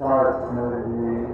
सत्संग 0.00 0.72
जी 0.86 1.25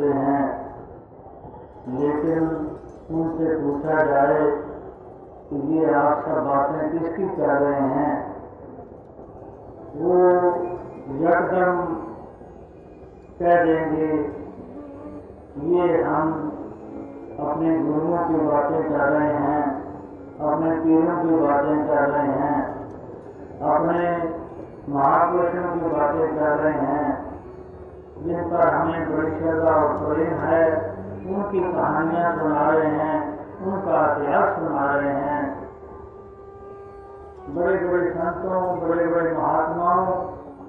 मिलते 0.00 0.18
हैं। 0.18 0.66
लेकिन 1.88 2.44
उनसे 3.10 3.56
पूछा 3.56 4.04
जाए 4.04 4.50
कि 5.50 5.56
ये 5.56 5.94
आप 5.94 6.24
सब 6.24 6.44
बातें 6.44 6.90
किसकी 6.90 7.28
कर 7.36 7.58
रहे 7.58 7.80
हैं? 7.80 8.36
वो 9.96 10.16
यकदम 11.24 11.84
कह 13.38 13.64
देंगे, 13.64 14.12
ये 15.66 16.02
हम 16.02 16.32
अपने 17.40 17.78
गुरुओं 17.78 18.18
की 18.18 18.34
बातें 18.34 18.82
कर 18.82 19.08
रहे 19.08 19.32
हैं, 19.32 19.62
अपने 20.40 20.70
पीरों 20.80 21.16
की 21.16 21.34
बातें 21.46 21.86
कर 21.86 22.08
रहे 22.10 22.32
हैं, 22.32 22.62
अपने 23.60 24.10
महापुरुषों 24.88 25.74
की 25.74 25.86
बातें 25.96 26.36
कर 26.36 26.56
रहे 26.56 26.72
हैं 26.72 27.15
जिन 28.26 28.50
पर 28.50 28.68
हमें 28.74 29.16
बड़ी 29.16 29.30
श्रद्धा 29.38 29.70
और 29.70 29.92
प्रेम 29.98 30.34
है, 30.34 30.94
उनकी 31.36 31.72
कहानियाँ 31.72 32.38
सुना 32.38 32.70
रहे 32.70 32.86
हैं, 32.86 33.38
उनका 33.60 34.16
इतिहास 34.16 34.58
सुना 34.58 34.94
रहे 34.94 35.12
हैं। 35.12 35.66
बड़े 37.48 37.88
बड़े 37.88 38.10
संतों 38.10 38.88
बड़े 38.88 39.06
बड़े 39.06 39.32
महात्माओं 39.32 40.06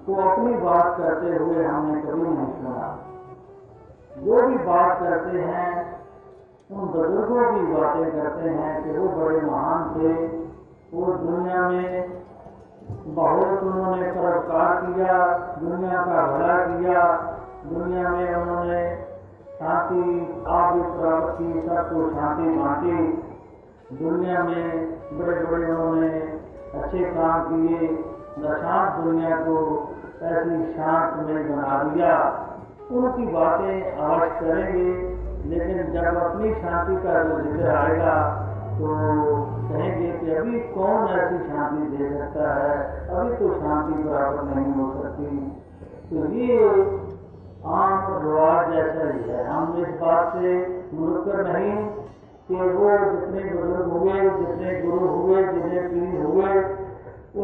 को 0.06 0.30
अपनी 0.30 0.54
बात 0.54 0.98
करते 0.98 1.44
हुए 1.44 1.66
हमने 1.66 2.02
कभी 2.02 2.22
नहीं 2.22 2.54
सुना। 2.54 3.00
जो 4.18 4.48
भी 4.48 4.58
बात 4.58 5.00
करते 5.00 5.38
हैं, 5.38 6.00
उन 6.72 6.80
बुज़ुर्गों 6.80 7.54
की 7.54 7.74
बातें 7.74 8.12
करते 8.12 8.50
हैं 8.50 8.84
कि 8.84 9.00
वो 9.00 9.08
बड़े 9.08 9.42
महान 9.42 9.90
थे। 9.90 10.28
वो 10.94 11.14
दुनिया 11.14 11.70
में 11.70 12.10
बहुत 13.08 13.64
उन्होंने 13.64 14.12
परोपकार 14.12 14.86
किया, 14.86 15.38
दुनिया 15.64 16.02
का 16.02 16.38
भला 16.38 16.78
किया 16.78 17.27
दुनिया 17.70 18.10
में 18.10 18.34
उन्होंने 18.36 18.82
शांति 19.54 20.02
आप 20.50 20.76
प्राप्त 20.92 21.32
की 21.38 21.48
सबको 21.62 22.02
शांति 22.12 22.50
बांटी। 22.58 22.98
दुनिया 23.98 24.44
में 24.44 24.68
बड़े 25.20 25.36
बड़े 25.42 25.66
उन्होंने 25.66 26.12
अच्छे 26.76 27.02
काम 27.12 27.48
किए 27.48 27.88
शांत 28.38 29.04
दुनिया 29.04 29.38
को 29.40 29.56
ऐसी 30.26 30.58
शांत 30.74 31.16
में 31.28 31.40
बना 31.48 31.78
दिया। 31.86 32.14
उनकी 32.92 33.26
बातें 33.28 33.78
आज 34.08 34.30
करेंगे, 34.42 34.90
लेकिन 35.50 35.92
जब 35.94 36.20
अपनी 36.20 36.54
शांति 36.56 36.96
का 37.04 37.24
जो 37.24 37.40
ज़िक्र 37.42 37.70
आएगा 37.72 38.16
तो 38.78 38.88
कहेंगे 39.70 40.12
कि 40.20 40.32
अभी 40.36 40.60
कौन 40.74 41.10
ऐसी 41.16 41.38
शांति 41.48 41.98
दे 41.98 42.10
सकता 42.10 42.54
है? 42.56 42.76
अभी 43.10 43.36
तो 43.36 43.54
शांति 43.56 44.04
प्राप्त 44.04 44.44
नहीं 44.50 44.74
हो 44.74 44.86
सकती। 45.02 45.30
तो 46.10 46.26
ये 46.36 46.52
आम 47.68 48.24
रिवाज 48.24 48.74
जैसा 48.74 49.14
ही 49.14 49.30
है। 49.30 49.48
हम 49.48 49.78
इस 49.78 49.90
बात 50.02 50.34
से 50.34 50.52
मुनकर 50.94 51.54
नहीं 51.54 51.88
कि 52.48 52.56
वो 52.56 52.90
जितने 53.12 53.54
बुज़ुर्ग 53.54 53.92
हुए 53.92 54.14
जितने 54.14 54.82
गुरु 54.82 55.08
हुए 55.08 55.44
जितने 55.44 55.82
पीर 55.82 56.22
हुए 56.26 56.78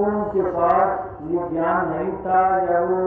उनके 0.04 0.42
पास 0.42 1.10
ये 1.22 1.50
ज्ञान 1.50 1.90
नहीं 1.90 2.14
था 2.18 2.40
या 2.72 2.80
वो 2.80 3.02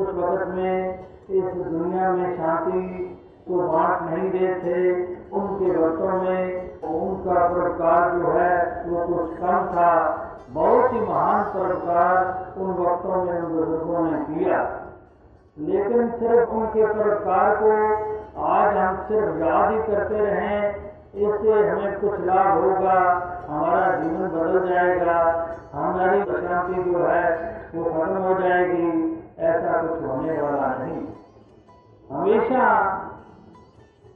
उस 0.00 0.08
वक्त 0.14 0.48
में 0.48 0.98
इस 1.30 1.44
दुनिया 1.44 2.10
में 2.10 2.36
शांति 2.36 3.14
को 3.48 3.60
बांट 3.68 4.02
नहीं 4.02 4.30
रहे 4.30 4.54
थे। 4.54 5.04
उनके 5.32 5.70
वक्तों 5.70 6.22
में 6.22 6.70
उनका 6.82 7.48
परोपकार 7.48 8.10
जो 8.10 8.30
है, 8.30 8.84
वो 8.88 9.06
कुछ 9.06 9.38
कम 9.38 9.66
था। 9.66 9.94
बहुत 10.50 10.92
ही 10.92 11.00
महान 11.00 11.44
परोपकार 11.44 12.52
उन 12.58 12.70
वक्तों 12.70 13.24
में 13.24 13.42
उन 13.42 13.52
बुज़ुर्गों 13.54 14.02
ने 14.10 14.18
किया। 14.18 14.87
लेकिन 15.60 16.10
सिर्फ़ 16.10 16.50
उनके 16.50 16.86
परोपकार 16.86 17.56
को 17.56 17.70
आज 18.42 18.76
हम 18.76 18.96
सिर्फ़ 18.96 19.36
याद 19.36 19.70
ही 19.70 19.78
करते 19.78 20.18
रहें, 20.18 20.74
इससे 21.14 21.68
हमें 21.68 22.00
कुछ 22.00 22.20
लाभ 22.20 22.64
होगा, 22.64 22.98
हमारा 23.48 23.96
जीवन 23.96 24.28
बदल 24.28 24.68
जाएगा, 24.68 25.48
हमारी 25.72 26.20
अशांति 26.20 26.90
जो 26.90 26.98
है 26.98 27.58
वो 27.74 27.84
खत्म 27.84 28.16
हो 28.16 28.40
जाएगी, 28.40 29.22
ऐसा 29.38 29.82
कुछ 29.82 30.02
होने 30.02 30.42
वाला 30.42 30.74
नहीं। 30.78 31.06
हमेशा 32.10 32.68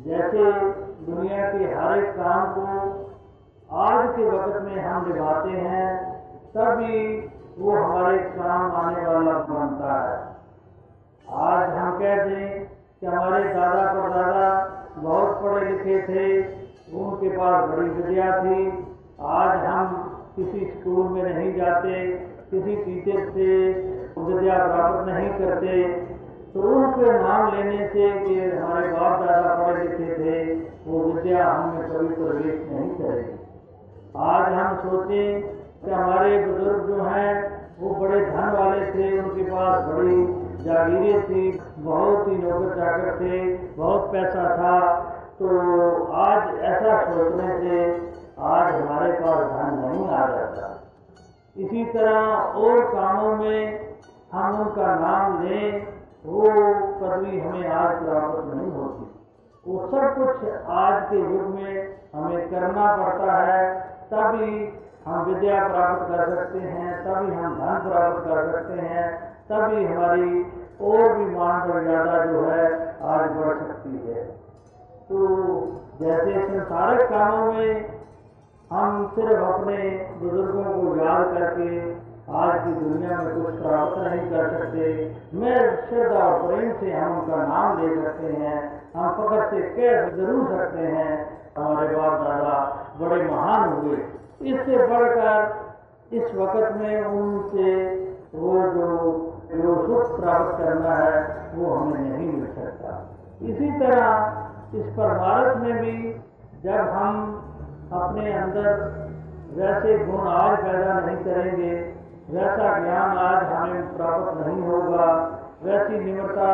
जैसे 0.03 0.51
दुनिया 1.07 1.53
के 1.53 1.65
हर 1.75 1.99
एक 1.99 2.11
काम 2.11 2.55
को 2.55 2.67
आज 3.77 4.17
के 4.17 4.31
वक्त 4.31 4.63
में 4.63 4.83
हम 4.83 5.13
निभाते 5.13 5.51
हैं, 5.51 6.13
तभी 6.57 7.31
वो 7.59 7.73
हमारे 7.73 8.19
काम 8.19 8.73
आने 8.73 9.07
वाला 9.07 9.33
बनता 9.33 10.11
है। 10.11 10.32
आज 11.33 11.69
हम 11.71 11.93
कहते 11.93 12.31
हैं 12.31 12.57
कि 13.01 13.07
हमारे 13.07 13.45
दादा 13.45 13.85
परदादा 13.93 14.49
बहुत 14.97 15.39
पढ़े 15.43 15.69
लिखे 15.69 16.01
थे, 16.09 16.25
उनके 16.95 17.29
पास 17.37 17.69
बड़ी 17.71 17.89
विद्या 17.91 18.27
थी। 18.39 18.59
आज 19.35 19.65
हम 19.67 19.95
किसी 20.37 20.67
स्कूल 20.67 21.09
में 21.09 21.23
नहीं 21.25 21.55
जाते, 21.55 22.03
किसी 22.51 22.77
टीचर 22.79 23.31
से 23.31 23.49
विद्या 24.19 24.59
प्राप्त 24.67 25.09
नहीं 25.09 25.31
करते 25.39 26.11
तो 26.53 26.61
उनके 26.71 27.13
नाम 27.15 27.55
लेने 27.55 27.87
से 27.89 28.11
कि 28.19 28.35
हमारे 28.51 28.89
बाप 28.89 29.21
दादा 29.21 29.55
पढ़े 29.57 29.83
लिखे 29.83 30.09
थे, 30.15 30.37
वो 30.87 30.99
विद्या 31.03 31.45
हमें 31.47 31.89
कभी 31.89 32.15
प्रवेश 32.15 32.59
नहीं 32.73 32.91
करेगी। 32.97 33.39
आज 34.27 34.53
हम 34.53 34.77
सोचे 34.81 35.25
कि 35.85 35.91
हमारे 35.91 36.45
बुज़ुर्ग 36.47 36.87
जो 36.89 37.03
हैं, 37.05 37.33
वो 37.81 37.95
बड़े 38.01 38.21
धन 38.21 38.57
वाले 38.59 38.87
थे, 38.93 39.19
उनके 39.19 39.45
पास 39.45 39.85
बड़ी 39.87 40.17
जागीरें 40.63 41.23
थी, 41.23 41.61
बहुत 41.79 42.29
ही 42.29 42.37
नौकर 42.37 42.75
चाकर 42.77 43.21
थे, 43.21 43.57
बहुत 43.57 44.13
पैसा 44.13 44.57
था। 44.57 45.01
तो 45.39 45.49
आज 46.13 46.61
ऐसा 46.61 47.13
सोचने 47.13 47.61
से 47.61 48.11
आज 48.41 48.75
हमारे 48.75 49.13
पास 49.13 49.39
धन 49.39 49.79
नहीं 49.79 50.09
आ 50.09 50.27
जाता। 50.27 50.79
इसी 51.57 51.85
तरह 51.85 52.21
और 52.37 52.81
कामों 52.81 53.37
में 53.37 53.95
हम 54.33 54.61
उनका 54.61 54.95
नाम 54.95 55.43
लें, 55.43 55.87
वो 56.27 56.43
पदवी 57.01 57.41
हमें 57.41 57.69
आज 57.69 58.05
प्राप्त 58.05 58.55
नहीं 58.55 58.73
होती। 58.73 59.09
वो 59.67 59.87
सब 59.87 60.15
कुछ 60.19 60.49
आज 60.69 61.03
के 61.11 61.17
युग 61.17 61.55
में 61.55 61.97
हमें 62.15 62.51
करना 62.51 62.97
पड़ता 62.97 63.33
है, 63.33 63.81
तभी 64.13 64.79
हम 65.07 65.25
विद्या 65.25 65.69
प्राप्त 65.69 66.03
कर 66.03 66.37
सकते 66.37 66.59
हैं, 66.59 67.05
तभी 67.05 67.35
हम 67.35 67.55
धन 67.55 67.91
प्राप्त 67.91 68.25
कर 68.29 68.53
सकते 68.53 68.81
हैं 68.81 69.32
तभी 69.51 69.85
हमारी 69.85 70.43
और 70.81 71.19
भी 71.19 71.25
मान 71.25 71.69
मर्यादा 71.69 72.25
जो 72.25 72.41
है, 72.41 72.97
आज 73.03 73.31
बढ़ 73.31 73.59
सकती 73.59 74.09
है। 74.09 74.25
तो 75.09 75.27
जैसे 76.03 76.47
संसारिक 76.47 77.01
कामों 77.01 77.53
में 77.53 78.03
हम 78.73 79.07
सिर्फ़ 79.15 79.43
अपने 79.43 80.07
बुज़ुर्गों 80.23 80.65
को 80.65 81.05
याद 81.05 81.39
करके 81.39 82.03
आज 82.33 82.65
की 82.65 82.73
दुनिया 82.73 83.19
में 83.19 83.45
कुछ 83.45 83.55
प्राप्त 83.55 83.99
नहीं 83.99 84.31
कर 84.31 84.59
सकते। 84.59 85.17
मैं 85.35 85.77
श्रद्धा 85.89 86.19
और 86.19 86.47
प्रेम 86.47 86.73
से 86.73 86.93
हम 86.93 87.21
उनका 87.21 87.37
नाम 87.37 87.81
ले 87.81 88.03
सकते 88.03 88.27
हैं। 88.27 88.83
हम 88.97 89.09
फकर 89.11 89.51
से 89.51 89.61
कह 89.61 90.17
ज़रूर 90.17 90.49
सकते 90.49 90.79
हैं। 90.79 91.39
हमारे 91.59 91.97
बाप 91.97 92.13
दादा 92.13 92.87
बड़े 93.01 93.23
महान 93.23 93.73
हुए। 93.73 93.97
इससे 94.53 94.77
बढ़कर 94.77 95.55
इस 96.13 96.35
वक्त 96.35 96.77
में 96.77 97.05
उनसे 97.05 98.03
वो 98.35 98.53
जो 98.53 99.32
जो 99.55 99.71
सुख 99.87 100.19
प्राप्त 100.21 100.51
करना 100.59 100.93
है, 100.97 101.15
वो 101.55 101.65
हमें 101.75 102.01
नहीं 102.01 102.29
मिल 102.29 102.47
सकता। 102.55 102.91
इसी 103.43 103.69
तरह 103.81 104.79
इस 104.79 104.87
परमारथ 104.97 105.57
में 105.57 105.75
भी 105.79 105.95
जब 106.65 106.83
हम 106.93 107.15
अपने 107.93 108.33
अंदर 108.33 108.67
वैसे 109.55 109.97
गुण 109.99 110.29
आज 110.29 110.53
पैदा 110.59 110.93
नहीं 111.01 111.17
करेंगे, 111.25 111.73
वैसा 112.31 112.67
ज्ञान 112.79 113.19
आज 113.19 113.41
हमें 113.53 113.83
प्राप्त 113.97 114.29
नहीं 114.39 114.61
होगा, 114.63 115.07
वैसी 115.65 115.97
निम्रता 116.01 116.53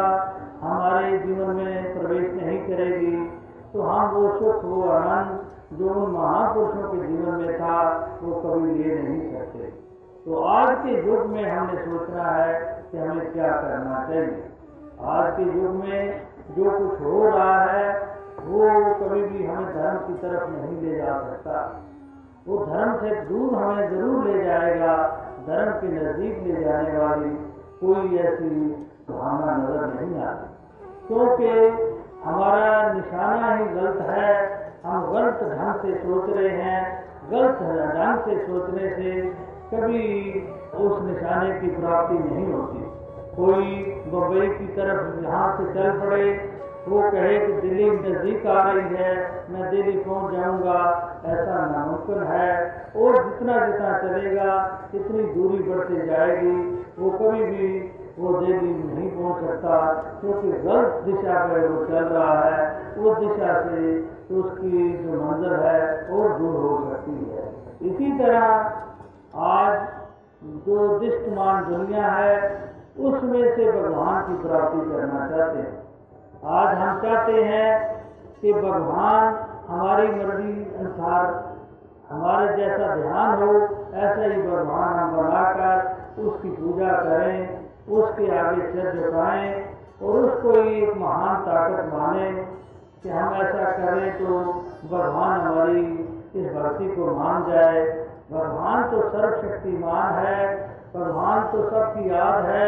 हमारे 0.62 1.18
जीवन 1.18 1.50
में 1.56 1.74
प्रवेश 1.98 2.26
नहीं 2.34 2.60
करेगी 2.66 3.16
तो 3.72 3.78
हम 3.82 4.04
वो 4.10 4.22
सुख, 4.38 4.64
वो 4.64 4.78
आनंद 4.90 5.30
जो 5.78 5.86
उन 5.86 6.12
महापुरुषों 6.12 6.86
के 6.90 6.98
जीवन 7.06 7.34
में 7.36 7.52
था, 7.58 7.76
वो 8.22 8.30
कभी 8.42 8.70
ले 8.74 8.88
नहीं 8.94 9.20
सकते। 9.22 9.37
तो 10.28 10.42
आज 10.42 10.78
के 10.78 11.06
युग 11.06 11.26
में 11.26 11.50
हमने 11.50 11.84
सोचना 11.84 12.22
है 12.22 12.84
कि 12.92 12.98
हमें 12.98 13.32
क्या 13.32 13.50
करना 13.50 14.06
चाहिए। 14.08 14.42
आज 15.04 15.36
के 15.36 15.42
युग 15.42 15.70
में 15.74 16.22
जो 16.50 16.64
कुछ 16.64 17.00
हो 17.00 17.28
रहा 17.28 17.64
है, 17.64 17.94
वो 18.44 18.68
कभी 18.94 19.22
भी 19.22 19.46
हमें 19.46 19.74
धर्म 19.74 19.96
की 19.98 20.14
तरफ़ 20.14 20.50
नहीं 20.50 20.82
ले 20.82 20.98
जा 20.98 21.18
सकता। 21.18 21.82
वो 22.48 22.66
धर्म 22.66 22.96
से 22.96 23.20
दूर 23.20 23.54
हमें 23.54 23.90
ज़रूर 23.90 24.24
ले 24.24 24.44
जाएगा, 24.44 24.96
धर्म 25.46 25.72
के 25.72 25.88
नज़दीक 25.88 26.42
ले 26.46 26.64
जाने 26.64 26.98
वाली 26.98 27.30
कोई 27.80 28.18
ऐसी 28.18 28.86
भावना 29.10 29.56
नज़र 29.56 30.00
नहीं 30.00 30.22
आती। 30.24 30.74
क्योंकि 31.06 31.50
हमारा 32.24 32.92
निशाना 32.92 33.54
ही 33.54 33.64
गलत 33.64 34.00
है। 34.00 34.58
हम 34.86 35.12
गलत 35.12 35.38
ढंग 35.42 35.74
से 35.74 35.94
सोच 35.94 36.36
रहे 36.36 36.48
हैं, 36.48 37.04
गलत 37.30 37.58
ढंग 37.96 38.18
से 38.18 38.46
सोचने 38.46 38.94
से 38.94 39.47
कभी 39.74 40.04
उस 40.74 41.02
निशाने 41.02 41.60
की 41.60 41.66
प्राप्ति 41.66 42.18
नहीं 42.18 42.52
होती। 42.52 42.78
कोई 43.36 43.82
बम्बई 44.12 44.48
की 44.48 44.66
तरफ़ 44.66 45.24
यहाँ 45.24 45.56
से 45.56 45.74
चल 45.74 46.00
पड़े, 46.00 46.58
वो 46.88 47.10
कहे 47.10 47.38
कि 47.38 47.52
दिल्ली 47.52 47.90
नज़दीक 47.90 48.46
आ 48.46 48.70
रही 48.70 48.94
है, 48.94 49.44
मैं 49.50 49.70
दिल्ली 49.70 49.98
पहुँच 49.98 50.34
जाऊँगा, 50.34 50.78
ऐसा 51.24 51.66
नामुमकिन 51.66 52.22
है। 52.22 52.82
और 52.96 53.12
जितना 53.24 53.66
जितना 53.66 53.98
चलेगा, 53.98 54.80
इतनी 54.94 55.22
दूरी 55.22 55.62
बढ़ती 55.62 56.06
जाएगी। 56.06 56.84
वो 56.98 57.10
कभी 57.10 57.44
भी 57.44 57.92
वो 58.18 58.40
दिल्ली 58.40 58.74
नहीं 58.94 59.10
पहुँच 59.10 59.44
सकता, 59.44 59.92
क्योंकि 60.20 60.48
गलत 60.48 61.02
दिशा 61.04 61.46
पर 61.46 61.68
वो 61.68 61.84
चल 61.84 62.04
रहा 62.04 62.40
है। 62.40 62.94
उस 62.94 63.18
दिशा 63.18 63.60
से 63.60 64.00
उसकी 64.34 64.98
जो 64.98 65.22
मंजर 65.22 65.60
है 65.60 66.08
और 66.08 66.38
दूर 66.38 66.56
हो 66.56 66.90
सकती 66.90 67.30
है। 67.30 67.48
इसी 67.82 68.18
तरह 68.18 68.72
आज 69.38 69.88
जो 70.44 70.98
दिष्टमान 70.98 71.64
दुनिया 71.64 72.06
है, 72.06 72.64
उसमें 72.98 73.56
से 73.56 73.72
भगवान 73.72 74.22
की 74.22 74.48
प्राप्ति 74.48 74.90
करना 74.90 75.28
चाहते 75.28 75.58
हैं। 75.58 75.82
आज 76.44 76.78
हम 76.78 77.00
चाहते 77.00 77.32
हैं 77.32 78.02
कि 78.40 78.52
भगवान 78.52 79.34
हमारी 79.68 80.08
मर्ज़ी 80.08 80.74
अनुसार, 80.78 81.54
हमारे 82.10 82.56
जैसा 82.56 82.96
ध्यान 82.96 83.42
हो, 83.42 83.54
ऐसा 83.94 84.22
ही 84.22 84.42
भगवान 84.42 84.98
हम 84.98 85.16
बनाकर 85.16 85.96
उसकी 86.22 86.48
पूजा 86.48 86.92
करें, 86.92 87.58
उसके 87.88 88.38
आगे 88.38 88.72
सिर 88.72 88.92
झुकाएँ 88.94 89.64
और 90.02 90.14
उसको 90.14 90.50
एक 90.50 90.96
महान 90.96 91.36
ताकत 91.36 91.94
माने 91.94 92.30
कि 93.02 93.08
हम 93.08 93.34
ऐसा 93.34 93.70
करें 93.70 94.18
तो 94.18 94.38
भगवान 94.96 95.40
हमारी 95.40 95.80
इस 96.34 96.52
भक्ति 96.52 96.88
को 96.88 97.14
मान 97.14 97.50
जाए 97.50 98.08
भगवान 98.32 98.82
तो 98.82 99.02
सर्वशक्तिमान 99.08 100.14
है, 100.14 100.56
भगवान 100.94 101.42
तो 101.42 101.70
सबकी 101.70 102.10
याद 102.10 102.44
है, 102.44 102.66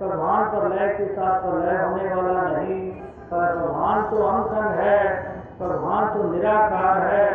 भगवान 0.00 0.44
पर 0.44 0.68
लय 0.68 0.88
के 0.88 1.06
साथ 1.06 1.40
पर 1.40 1.58
लय 1.58 1.82
होने 1.84 2.14
वाला 2.14 2.42
नहीं 2.42 2.90
भगवान 3.30 4.02
तो 4.02 4.22
अनसंग 4.26 4.80
है, 4.80 5.00
भगवान 5.60 6.14
तो 6.14 6.22
निराकार 6.32 6.98
है, 6.98 7.26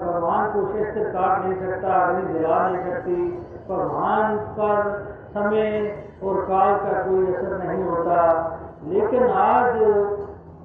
भगवान 0.00 0.50
को 0.50 0.62
शस्त्र 0.66 1.04
काट 1.04 1.44
नहीं 1.44 1.58
सकता, 1.60 1.94
अग्नि 1.94 2.38
जला 2.38 2.68
नहीं 2.68 2.92
सकती, 2.92 3.28
भगवान 3.68 4.36
पर 4.36 4.88
समय 5.34 5.68
और 6.22 6.40
काल 6.44 6.74
का 6.76 7.02
कोई 7.02 7.34
असर 7.34 7.58
नहीं 7.64 7.84
होता। 7.84 8.22
लेकिन 8.84 9.28
आज 9.30 9.76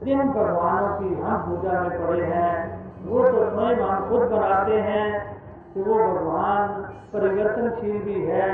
जिन 0.03 0.29
भगवानों 0.29 0.95
की 0.99 1.21
हम 1.21 1.37
पूजा 1.37 1.79
में 1.81 2.07
पड़े 2.07 2.23
हैं, 2.23 2.81
वो 3.05 3.23
तो 3.23 3.49
स्वयं 3.49 3.79
हम 3.79 4.09
खुद 4.09 4.21
बनाते 4.31 4.79
हैं 4.79 5.32
कि 5.73 5.81
वो 5.81 5.95
भगवान 5.99 6.67
परिवर्तनशील 7.13 8.01
भी 8.03 8.21
है 8.25 8.49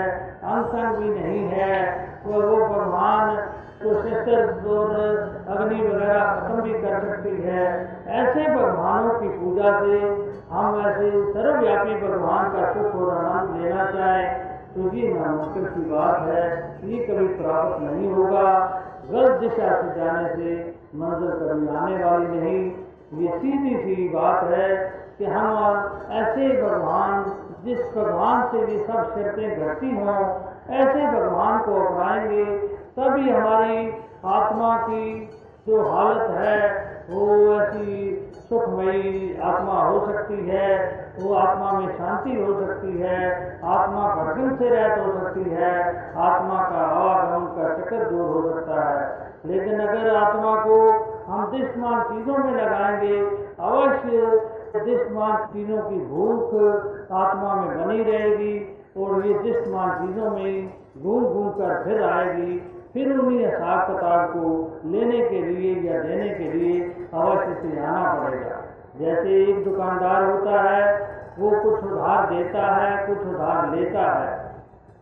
अनसंग 0.45 0.95
भी 0.97 1.09
नहीं 1.09 1.43
है 1.47 1.73
वो 2.25 2.41
वो 2.41 2.57
भगवान 2.67 3.35
तो 3.81 3.89
अग्नि 5.49 5.81
वगैरह 5.81 6.23
खत्म 6.31 6.61
भी 6.61 6.73
कर 6.73 6.95
सकती 7.01 7.35
है। 7.41 7.61
ऐसे 8.15 8.43
भगवानों 8.55 9.13
की 9.19 9.29
पूजा 9.29 9.69
से 9.79 9.99
हम 10.51 10.79
ऐसे 10.87 11.11
सर्वव्यापी 11.33 11.95
भगवान 12.01 12.49
का 12.49 12.71
सुख 12.73 12.95
और 12.95 13.13
आनंद 13.17 13.61
लेना 13.61 13.85
चाहें 13.91 14.27
तो 14.73 14.89
ये 14.95 15.13
नामुमकिन 15.13 15.65
की 15.65 15.89
बात 15.91 16.27
है। 16.27 16.43
ये 16.83 16.97
कभी 17.05 17.27
प्राप्त 17.27 17.81
नहीं 17.81 18.11
होगा। 18.11 18.49
गलत 19.11 19.39
दिशा 19.39 19.69
से 19.81 19.95
जाने 19.95 20.29
से 20.29 20.51
मंजिल 20.95 21.31
कभी 21.39 21.67
आने 21.77 22.03
वाली 22.03 22.27
नहीं। 22.39 22.61
ये 23.21 23.37
सीधी 23.39 23.75
सी 23.77 24.09
बात 24.09 24.43
है 24.51 24.67
कि 25.19 25.25
हम 25.25 25.47
ऐसे 26.11 26.61
भगवान, 26.61 27.25
जिस 27.63 27.79
भगवान 27.97 28.47
से 28.47 28.71
ये 28.71 28.83
सब 28.83 29.15
शर्तें 29.15 29.67
घटती 29.67 29.91
हों, 29.91 30.41
ऐसे 30.69 31.19
भगवान 31.19 31.59
को 31.59 31.85
अपनाएँगे, 31.85 32.45
तभी 32.67 33.29
हमारी 33.29 33.91
आत्मा 34.25 34.77
की 34.77 35.29
जो 35.67 35.81
हालत 35.81 36.29
है, 36.29 36.89
वो 37.09 37.55
ऐसी 37.61 38.15
सुखमयी 38.49 39.39
आत्मा 39.43 39.73
हो 39.73 40.05
सकती 40.05 40.49
है, 40.49 40.99
वो 41.19 41.35
आत्मा 41.35 41.79
में 41.79 41.97
शांति 41.97 42.29
हो 42.29 42.65
सकती 42.65 42.99
है, 42.99 43.49
आत्मा 43.65 44.15
भटकन 44.15 44.55
से 44.55 44.69
रहत 44.69 44.99
हो 44.99 45.11
सकती 45.11 45.49
है, 45.49 45.97
आत्मा 46.17 46.69
का 46.69 46.77
आवागमन 46.77 47.45
का 47.45 47.77
चक्कर 47.77 48.09
दूर 48.09 48.29
हो 48.29 48.49
सकता 48.53 48.89
है। 48.89 49.29
लेकिन 49.45 49.79
अगर 49.79 50.15
आत्मा 50.15 50.55
को 50.55 50.91
हम 51.27 51.51
दृष्टमान 51.51 52.03
चीज़ों 52.03 52.37
में 52.37 52.65
लगाएँगे, 52.65 53.19
अवश्य 53.59 54.41
दृष्टमान 54.75 55.45
चीज़ों 55.45 55.81
की 55.81 55.95
भूख 55.95 56.53
आत्मा 57.11 57.53
में 57.55 57.85
बनी 57.85 58.03
रहेगी 58.03 58.77
और 58.97 59.25
ये 59.27 59.33
दृष्टमान 59.33 60.07
चीज़ों 60.07 60.29
में 60.31 60.69
घूम 61.01 61.25
घूम 61.25 61.49
कर 61.49 61.83
फिर 61.83 62.03
आएगी, 62.03 62.59
फिर 62.93 63.19
उन्हीं 63.19 63.45
हिसाब 63.45 63.87
किताब 63.87 64.29
को 64.29 64.81
लेने 64.85 65.29
के 65.29 65.41
लिए 65.41 65.91
या 65.91 66.01
देने 66.03 66.29
के 66.29 66.51
लिए 66.53 66.81
अवश्य 67.13 67.53
से 67.61 67.79
आना 67.79 68.13
पड़ेगा। 68.13 68.61
जैसे 68.99 69.43
एक 69.43 69.63
दुकानदार 69.63 70.23
होता 70.31 70.61
है, 70.61 71.09
वो 71.39 71.49
कुछ 71.49 71.83
उधार 71.83 72.29
देता 72.29 72.75
है, 72.75 73.07
कुछ 73.07 73.17
उधार 73.17 73.75
लेता 73.75 74.11
है। 74.19 74.37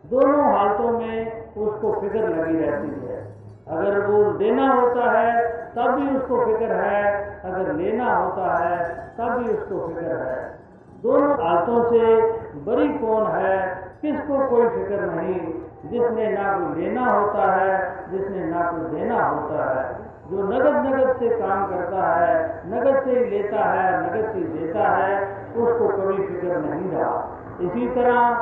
दोनों 0.09 0.57
हालतों 0.57 0.91
में 0.99 1.43
उसको 1.55 1.91
फ़िक्र 2.01 2.19
लगी 2.19 2.57
रहती 2.57 3.07
है। 3.07 3.25
अगर 3.67 4.05
वो 4.07 4.31
देना 4.33 4.73
होता 4.73 5.11
है 5.11 5.56
तब 5.77 5.91
भी 5.91 6.17
उसको 6.17 6.45
फ़िक्र 6.45 6.73
है। 6.73 7.27
अगर 7.45 7.73
लेना 7.73 8.15
होता 8.15 8.63
है 8.63 8.95
तब 9.17 9.29
भी 9.29 9.53
उसको 9.53 9.87
फ़िक्र 9.87 10.05
है। 10.05 10.59
दोनों 11.03 11.31
हालतों 11.31 11.83
से 11.83 12.21
बड़ी 12.55 12.89
कौन 12.89 13.27
है? 13.27 13.83
किसको 14.01 14.47
कोई 14.47 14.69
फ़िक्र 14.69 15.01
नहीं? 15.01 15.53
जिसने 15.85 16.31
ना 16.31 16.57
कोई 16.57 16.81
लेना 16.81 17.05
होता 17.05 17.55
है, 17.55 17.95
जिसने 18.11 18.45
ना 18.45 18.71
कोई 18.71 18.99
देना 18.99 19.23
होता 19.23 19.79
है। 19.79 19.95
जो 20.31 20.43
नगद 20.43 20.85
नगद 20.85 21.15
से 21.19 21.29
काम 21.29 21.67
करता 21.67 22.15
है, 22.15 22.61
नगद 22.65 23.03
से 23.03 23.11
ही 23.11 23.25
लेता 23.25 23.57
है, 23.57 24.01
नगद 24.01 24.29
से 24.29 24.39
देता 24.39 24.79
है, 24.79 25.27
उसको 25.57 25.87
कभी 25.87 26.17
फ़िक्र 26.17 26.47
नहीं 26.47 26.91
रहा। 26.91 27.37
इसी 27.61 27.87
तरह 27.87 28.33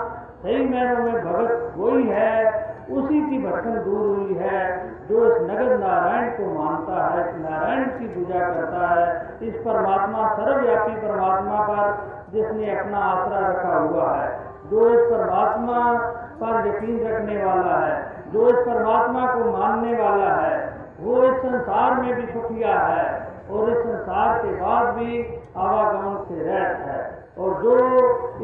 सही 0.43 0.69
मैनों 0.69 1.03
में 1.03 1.25
भगत 1.25 1.73
वही 1.77 2.07
है 2.07 2.54
उसी 2.91 3.29
की 3.29 3.47
भटकन 3.47 3.71
दूर 3.71 4.17
हुई 4.17 4.33
है। 4.33 4.89
जो 5.07 5.35
इस 5.35 5.41
नगद 5.41 5.79
नारायण 5.83 6.29
को 6.29 6.63
मानता 6.63 7.07
है 7.07 7.29
इस 7.29 7.35
नारायण 7.35 7.83
की 7.83 8.07
पूजा 8.07 8.39
करता 8.39 8.87
है। 8.87 9.29
इस 9.47 9.55
परमात्मा, 9.55 10.33
सर्वव्यापी 10.33 10.91
परमात्मा 10.91 11.61
पर 11.61 12.15
जिसने 12.33 12.79
अपना 12.79 12.97
आसरा 12.97 13.47
रखा 13.47 13.77
हुआ 13.77 14.13
है। 14.15 14.39
जो 14.71 14.89
इस 14.89 15.11
परमात्मा 15.11 15.97
पर 16.43 16.67
यकीन 16.67 17.07
रखने 17.07 17.45
वाला 17.45 17.85
है। 17.85 18.15
जो 18.33 18.49
इस 18.49 18.55
परमात्मा 18.55 19.33
को 19.33 19.57
मानने 19.57 19.93
वाला 19.93 20.31
है। 20.31 20.73
वो 20.99 21.23
इस 21.23 21.37
संसार 21.37 22.01
में 22.01 22.15
भी 22.15 22.27
सुखिया 22.27 22.79
है 22.79 23.27
और 23.51 23.69
इस 23.69 23.77
संसार 23.77 24.39
के 24.39 24.61
बाद 24.61 24.95
भी 24.95 25.39
आवागमन 25.57 26.23
से 26.23 26.43
रहत 26.43 26.77
है। 26.77 27.25
और 27.37 27.53
जो 27.53 27.77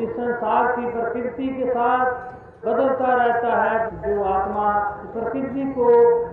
इस 0.02 0.10
संसार 0.10 0.72
की 0.72 0.92
प्रकृति 0.92 1.48
के 1.48 1.72
साथ 1.72 2.06
बदलता 2.66 3.14
रहता 3.16 3.52
है 3.62 3.78
जो 4.02 4.24
आत्मा 4.24 4.66
प्रकृति 5.14 5.64
को 5.78 5.86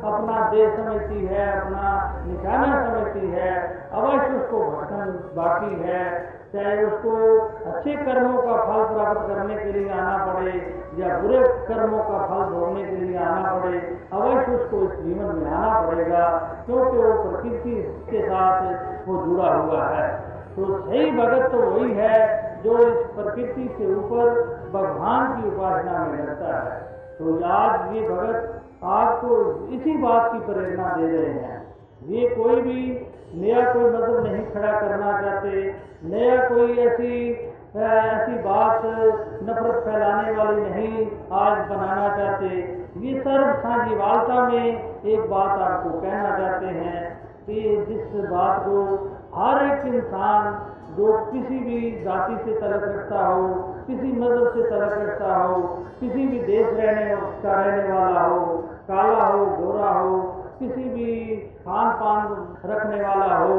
अपना 0.09 0.49
देह 0.51 0.75
समझती 0.77 1.27
है, 1.27 1.45
अपना 1.61 1.93
निशाना 2.27 2.67
समझती 2.87 3.31
है, 3.31 3.53
अवश्य 3.93 4.35
उसको 4.35 4.59
भटकन 4.65 5.13
बाकी 5.37 5.75
है। 5.83 6.03
चाहे 6.53 6.85
उसको 6.85 7.15
अच्छे 7.71 7.95
कर्मों 7.97 8.43
का 8.43 8.57
फल 8.57 8.85
प्राप्त 8.95 9.29
करने 9.29 9.55
के 9.55 9.73
लिए 9.73 9.91
आना 9.93 10.17
पड़े 10.27 10.53
या 10.99 11.19
बुरे 11.19 11.41
कर्मों 11.69 11.99
का 11.99 12.19
फल 12.27 12.45
भोगने 12.53 12.85
के 12.85 12.97
लिए 12.97 13.19
आना 13.19 13.55
पड़े, 13.59 13.79
अवश्य 14.13 14.53
उसको 14.53 14.83
इस 14.83 14.99
जीवन 15.01 15.35
में 15.37 15.51
आना 15.51 15.81
पड़ेगा, 15.81 16.29
क्योंकि 16.67 16.97
वो 16.97 17.13
प्रकृति 17.23 17.75
के 18.11 18.23
साथ 18.29 19.09
वो 19.09 19.25
जुड़ा 19.25 19.53
हुआ 19.55 19.89
है। 19.89 20.09
तो 20.57 20.79
सही 20.79 21.11
भगत 21.11 21.51
तो 21.53 21.59
वही 21.59 21.93
है 21.95 22.17
जो 22.63 22.79
इस 22.81 23.05
प्रकृति 23.15 23.69
से 23.79 23.95
ऊपर 23.95 24.41
भगवान 24.73 25.35
की 25.35 25.49
उपासना 25.49 26.05
में 26.07 26.19
लगता 26.21 26.55
है 26.59 26.79
तो 27.19 27.35
आज 27.51 27.95
ये 27.95 28.09
भगत 28.09 28.87
आपको 28.89 29.37
इसी 29.75 29.97
बात 29.99 30.33
की 30.33 30.39
प्रेरणा 30.47 30.95
दे 30.97 31.07
रहे 31.09 31.33
हैं। 31.35 31.57
ये 32.09 32.29
कोई 32.35 32.61
भी 32.63 32.81
नया 33.35 33.63
कोई 33.73 33.85
मतलब 33.85 34.27
नहीं 34.27 34.45
खड़ा 34.47 34.73
करना 34.81 35.21
चाहते, 35.23 35.63
नया 36.05 36.49
कोई 36.49 36.77
ऐसी 36.79 37.15
ऐसी 37.79 38.35
बात 38.43 38.85
नफरत 39.49 39.83
फैलाने 39.85 40.31
वाली 40.37 40.61
नहीं 40.61 41.07
आज 41.39 41.59
बनाना 41.71 42.07
चाहते। 42.17 42.47
ये 43.01 43.21
सर्व 43.21 43.53
साझीवालता 43.59 44.49
में 44.49 45.05
एक 45.05 45.29
बात 45.31 45.61
आपको 45.61 45.91
कहना 46.01 46.31
चाहते 46.39 46.67
हैं 46.67 47.03
कि 47.47 47.61
जिस 47.89 48.31
बात 48.31 48.63
को 48.63 48.79
हर 49.35 49.65
एक 49.67 49.87
इंसान 49.95 50.43
जो 50.99 51.13
किसी 51.33 51.59
भी 51.59 52.05
जाति 52.05 52.37
से 52.45 52.61
तलक 52.61 52.83
रखता 52.85 53.27
हो, 53.27 53.49
किसी 53.87 54.13
मज़हब 54.21 54.49
से 54.49 54.63
तलक 54.71 54.95
रखता 54.99 55.37
हो, 55.37 55.63
किसी 56.01 56.27
भी 56.27 56.39
देश 56.39 56.67
रहने 56.67 57.17
का 57.17 57.63
रहने 57.63 57.93
वाला 57.93 58.21
हो, 58.21 58.57
काला 58.89 59.25
हो, 59.25 59.47
गोरा 59.47 59.91
हो, 59.91 60.45
किसी 60.59 60.85
भी 60.85 61.37
खान 61.37 61.91
पान 61.91 62.33
रखने 62.71 63.03
वाला 63.03 63.37
हो, 63.37 63.55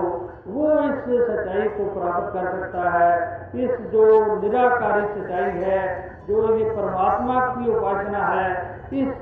वो 0.47 0.71
इस 0.79 1.27
सच्चाई 1.27 1.67
को 1.67 1.83
प्राप्त 1.99 2.33
कर 2.33 2.49
सकता 2.51 2.89
है। 2.89 3.11
इस 3.63 3.71
जो 3.71 4.35
निराकारी 4.41 5.05
सच्चाई 5.07 5.51
है, 5.51 6.09
जो 6.27 6.55
ये 6.55 6.69
परमात्मा 6.69 7.39
की 7.39 7.71
उपासना 7.71 8.25
है, 8.25 8.79
इस 8.93 9.15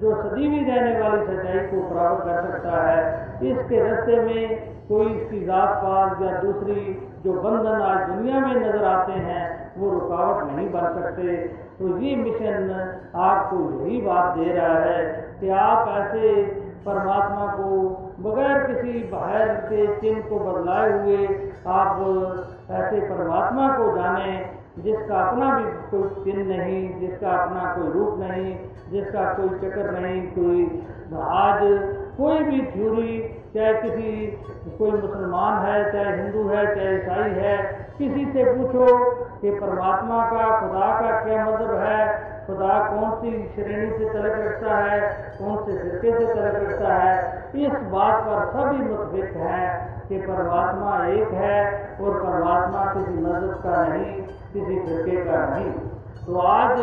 जो 0.00 0.14
सदीवी 0.22 0.64
रहने 0.70 1.00
वाली 1.00 1.26
सच्चाई 1.26 1.66
को 1.66 1.88
प्राप्त 1.88 2.24
कर 2.24 2.40
सकता 2.42 2.88
है। 2.88 3.24
इसके 3.50 3.88
रास्ते 3.88 4.20
में 4.20 4.72
कोई 4.88 5.06
इसकी 5.06 5.44
जात 5.44 5.68
पात 5.68 6.22
या 6.22 6.40
दूसरी 6.40 7.05
जो 7.24 7.32
बंधन 7.34 7.80
आज 7.82 8.08
दुनिया 8.08 8.40
में 8.40 8.54
नज़र 8.54 8.84
आते 8.84 9.12
हैं, 9.12 9.44
वो 9.78 9.90
रुकावट 9.90 10.52
नहीं 10.52 10.68
बन 10.70 10.84
सकते। 10.94 11.36
तो 11.78 11.96
ये 11.98 12.14
मिशन 12.16 12.70
आपको 13.20 13.56
यही 13.78 14.00
बात 14.02 14.36
दे 14.38 14.52
रहा 14.52 14.78
है 14.80 15.00
कि 15.40 15.48
आप 15.60 15.88
ऐसे 15.96 16.30
परमात्मा 16.86 17.46
को 17.52 17.68
बगैर 18.20 18.62
किसी 18.66 19.02
बाहर 19.10 19.48
के 19.64 19.86
चिन्ह 19.96 20.20
को 20.28 20.38
बदलाए 20.40 20.92
हुए 20.92 21.26
आप 21.68 22.70
ऐसे 22.72 23.00
परमात्मा 23.08 23.68
को 23.78 23.90
जाने, 23.96 24.34
जिसका 24.78 25.18
अपना 25.20 25.48
भी 25.54 25.64
कोई 25.90 26.24
चिन्ह 26.24 26.56
नहीं, 26.56 26.80
जिसका 27.00 27.30
अपना 27.34 27.74
कोई 27.74 27.92
रूप 27.92 28.18
नहीं, 28.20 28.54
जिसका 28.90 29.24
कोई 29.32 29.48
चक्कर 29.58 29.90
नहीं, 29.98 30.22
कोई 30.30 30.64
आज 31.32 31.60
कोई 32.16 32.38
भी 32.44 32.60
थ्योरी 32.66 33.18
चाहे 33.56 33.74
किसी, 33.74 34.26
कोई 34.78 34.90
मुसलमान 34.90 35.66
है, 35.66 35.92
चाहे 35.92 36.22
हिंदू 36.22 36.48
है, 36.48 36.74
चाहे 36.74 36.96
ईसाई 36.96 37.30
है, 37.30 37.56
किसी 37.98 38.24
से 38.32 38.44
पूछो 38.44 39.14
कि 39.40 39.50
परमात्मा 39.50 40.24
का, 40.24 40.60
खुदा 40.60 41.00
का 41.00 41.24
क्या 41.24 41.46
मतलब 41.46 41.74
है? 41.74 42.36
खुदा 42.46 42.78
कौन 42.78 43.10
सी 43.10 43.52
श्रेणी 43.54 43.90
से 43.90 44.04
तलक 44.12 44.46
रखता 44.46 44.76
है? 44.76 45.00
कौन 45.38 45.56
से 45.56 45.78
फिरके 45.78 46.12
से 46.18 46.34
तलक 46.34 46.54
रखता 46.54 46.94
है? 46.94 47.44
इस 47.54 47.72
बात 47.72 48.22
पर 48.22 48.44
सभी 48.46 48.90
मुतफिक 48.90 49.36
है 49.36 49.90
कि 50.08 50.18
परमात्मा 50.18 51.06
एक 51.06 51.28
है 51.28 51.88
और 52.00 52.20
परमात्मा 52.20 52.84
किसी 52.92 53.18
मज़हब 53.18 53.60
का 53.64 53.86
नहीं, 53.86 54.22
किसी 54.52 54.80
फिरके 54.80 55.24
का 55.24 55.46
नहीं। 55.46 55.72
तो 56.26 56.38
आज 56.38 56.78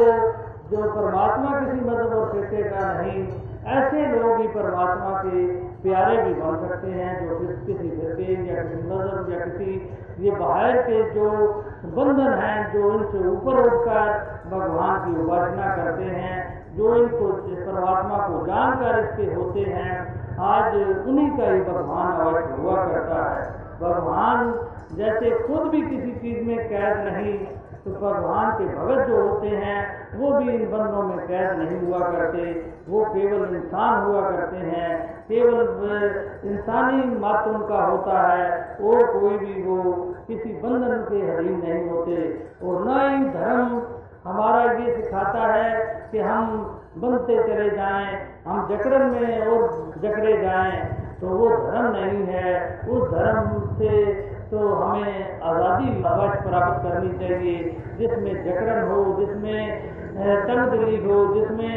जो 0.72 0.92
परमात्मा 0.92 1.60
किसी 1.60 1.86
मज़हब 1.86 2.14
और 2.14 2.32
फिरके 2.32 2.64
का 2.64 3.02
नहीं, 3.02 3.28
ऐसे 3.68 4.20
लोग 4.20 4.42
ही 4.42 4.48
परमात्मा 4.48 5.24
के 5.26 5.73
प्यारे 5.84 6.24
भी 6.24 6.34
बन 6.34 6.68
सकते 6.68 6.88
हैं, 6.88 7.30
जो 7.30 7.36
किसी 7.38 7.90
फिरके 7.90 8.56
या 8.56 8.64
किसी 8.64 8.88
मज़हब 8.88 9.32
या 9.32 9.40
किसी 9.40 10.00
ये 10.20 10.32
बाहर 10.32 10.78
के 10.82 11.04
जो 11.14 11.30
बंधन 11.86 12.34
हैं, 12.34 12.74
जो 12.74 12.94
इनसे 12.94 13.28
ऊपर 13.28 13.58
उठकर 13.60 14.12
भगवान 14.50 15.00
की 15.00 15.24
उपासना 15.24 15.76
करते 15.76 16.04
हैं, 16.04 16.64
जो 16.76 16.96
इनको 16.96 17.32
परमात्मा 17.66 18.18
को 18.18 18.46
जानकर 18.46 19.00
इसके 19.00 19.34
होते 19.36 19.60
हैं, 19.60 19.98
आज 20.40 20.76
उन्हीं 21.08 21.30
का 21.38 21.50
ही 21.52 21.62
भगवान 21.62 22.12
अवश्य 22.20 22.62
हुआ 22.62 22.76
करता 22.86 23.20
है। 23.34 23.64
भगवान 23.80 24.54
जैसे 24.96 25.30
खुद 25.30 25.70
भी 25.70 25.82
किसी 25.82 26.12
चीज़ 26.12 26.48
में 26.48 26.70
कैद 26.70 27.14
नहीं 27.14 27.38
तो 27.86 27.92
भगवान 27.92 28.52
के 28.52 28.76
भगत 28.76 29.08
जो 29.08 29.30
होते 29.30 29.48
हैं, 29.48 30.10
वो 30.20 30.40
भी 30.40 30.52
इन 30.52 30.72
बंधनों 30.72 31.04
में 31.04 31.28
कैद 31.28 31.58
नहीं 31.58 31.88
हुआ 31.88 32.00
करते। 32.00 32.74
वो 32.90 33.06
केवल 33.06 33.56
इंसान 33.56 34.04
हुआ 34.04 34.22
करते 34.22 34.58
हैं। 34.58 35.24
केवल 35.28 35.62
इंसानी 36.46 37.20
मात्र 37.20 37.50
उनका 37.50 37.76
होता 37.76 38.34
है। 38.34 38.78
और 38.82 39.20
कोई 39.20 39.38
भी 39.38 39.64
वो 39.64 39.94
किसी 40.28 40.50
बंधन 40.50 40.98
के 40.98 41.36
अधीन 41.36 41.60
नहीं 41.60 41.90
होते। 41.90 42.48
और 42.64 42.86
न 42.88 42.90
ही 42.90 43.30
धर्म 43.30 43.82
हमारा 44.28 44.74
ये 44.74 45.02
सिखाता 45.02 45.54
है 45.54 45.86
कि 46.12 46.20
हम 46.20 46.48
बनते 46.98 47.44
चले 47.44 47.70
जाएँ, 47.70 48.18
हम 48.48 48.68
जकड़न 48.68 49.10
में 49.12 49.48
और 49.48 49.92
जकड़े 49.98 50.42
जाएँ। 50.42 50.82
तो 51.22 51.28
वो 51.28 51.50
धर्म 51.50 51.92
नहीं 51.92 52.26
है। 52.26 52.80
उस 52.90 53.10
धर्म 53.10 53.76
से 53.76 54.33
तो 54.54 54.60
हमें 54.60 55.42
आज़ादी 55.42 55.92
अवश्य 56.04 56.42
प्राप्त 56.42 56.84
करनी 56.84 57.12
चाहिए, 57.20 57.54
जिसमें 57.98 58.34
जकड़न 58.46 58.82
हो, 58.90 58.98
जिसमें 59.20 59.62
तंगदिली 60.48 60.98
हो, 61.06 61.16
जिसमें 61.34 61.76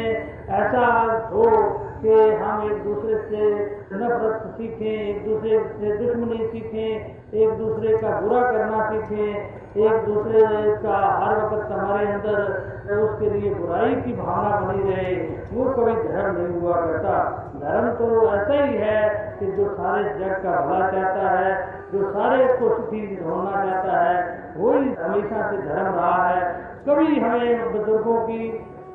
ऐसा 0.57 0.83
हो 1.31 1.45
कि 2.01 2.17
हम 2.41 2.61
एक 2.65 2.83
दूसरे 2.83 3.15
से 3.29 3.47
नफरत 3.93 4.43
सीखें, 4.57 4.85
एक 4.85 5.25
दूसरे 5.25 5.59
से 5.79 5.95
दुश्मनी 5.97 6.47
सीखें, 6.47 7.15
एक 7.35 7.53
दूसरे 7.53 7.97
का 7.97 8.19
बुरा 8.19 8.41
करना 8.51 8.83
सीखें, 8.89 9.31
एक 9.77 10.05
दूसरे 10.05 10.43
का 10.83 10.99
हर 11.23 11.41
वक्त 11.45 11.71
हमारे 11.71 12.05
अंदर 12.07 12.99
उसके 12.99 13.29
लिए 13.29 13.53
बुराई 13.55 13.95
की 13.95 14.13
भावना 14.13 14.59
बनी 14.67 14.93
रहे। 14.93 15.15
वो 15.53 15.65
कभी 15.71 15.95
धर्म 16.03 16.37
नहीं 16.37 16.61
हुआ 16.61 16.75
करता। 16.75 17.17
धर्म 17.55 17.89
तो 17.95 18.07
ऐसा 18.35 18.63
ही 18.63 18.77
है 18.77 19.01
कि 19.39 19.51
जो 19.51 19.67
सारे 19.73 20.03
जग 20.19 20.39
का 20.43 20.55
भला 20.67 20.87
चाहता 20.91 21.29
है 21.29 21.51
जो 21.91 22.11
सारे 22.11 22.45
को 22.53 22.69
सुखी 22.69 23.01
होना 23.17 23.51
चाहता 23.51 23.99
है, 23.99 24.17
वही 24.57 24.93
हमेशा 24.95 25.49
से 25.51 25.57
धर्म 25.59 25.93
रहा 25.95 26.27
है। 26.27 26.41
कभी 26.87 27.19
हमें 27.19 27.71
बुज़ुर्गों 27.71 28.19
की 28.27 28.41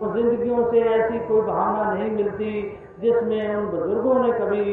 जिंदगियों 0.04 0.70
से 0.70 0.80
ऐसी 0.92 1.18
कोई 1.26 1.40
भावना 1.42 1.92
नहीं 1.92 2.10
मिलती, 2.12 2.52
जिसमें 3.00 3.56
उन 3.56 3.66
बुज़ुर्गों 3.66 4.14
ने 4.22 4.32
कभी 4.38 4.64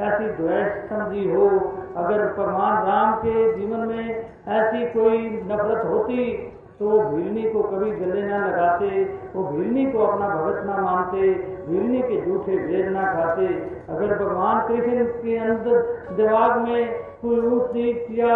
ऐसी 0.00 0.28
द्वेष 0.36 0.88
समझी 0.90 1.24
हो। 1.30 1.48
अगर 1.96 2.24
भगवान 2.34 2.86
राम 2.86 3.14
के 3.16 3.34
जीवन 3.54 3.86
में 3.88 4.04
ऐसी 4.56 4.84
कोई 4.90 5.18
नफरत 5.44 5.84
होती 5.86 6.54
तो 6.78 6.88
वो 6.88 6.98
भीलनी 7.04 7.42
को 7.50 7.62
कभी 7.62 7.90
गले 7.90 8.22
ना 8.22 8.36
लगाते, 8.38 8.88
वो 9.34 9.44
भीलनी 9.44 9.84
को 9.92 9.98
अपना 9.98 10.26
भगत 10.28 10.66
ना 10.66 10.76
मानते 10.82 11.32
भीलनी 11.64 12.02
के 12.02 12.20
जूठे 12.20 12.56
वेद 12.56 12.88
ना 12.88 13.02
खाते। 13.14 13.46
अगर 13.88 14.14
भगवान 14.18 14.60
कृष्ण 14.68 15.04
के 15.22 15.38
अंदर 15.38 15.80
दिमाग 16.16 16.58
में 16.58 17.07
कोई 17.22 17.38
ऊंच 17.38 17.70
नीच 17.74 18.18
या 18.18 18.34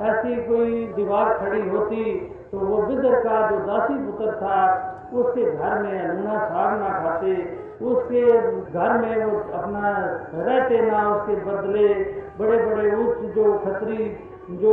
ऐसी 0.00 0.34
कोई 0.42 0.84
दीवार 0.96 1.32
खड़ी 1.38 1.68
होती 1.68 2.04
तो 2.52 2.58
वो 2.58 2.82
बिदर 2.82 3.14
का 3.20 3.40
जो 3.50 3.56
दासी 3.66 3.94
पुत्र 3.94 4.30
था, 4.36 4.56
उसके 5.14 5.44
घर 5.50 5.78
में 5.82 6.08
लूना 6.08 6.38
साग 6.44 6.78
ना 6.80 6.88
खाते। 6.98 7.34
उसके 7.82 8.22
घर 8.72 8.96
में 8.98 9.24
वो 9.24 9.38
अपना 9.58 9.92
रहते 10.34 10.80
ना 10.80 10.98
उसके 11.10 11.36
बदले 11.44 11.86
बड़े 12.38 12.58
बड़े 12.66 12.90
उच्च 12.96 13.34
जो 13.34 13.52
खतरी 13.58 14.04
जो 14.50 14.72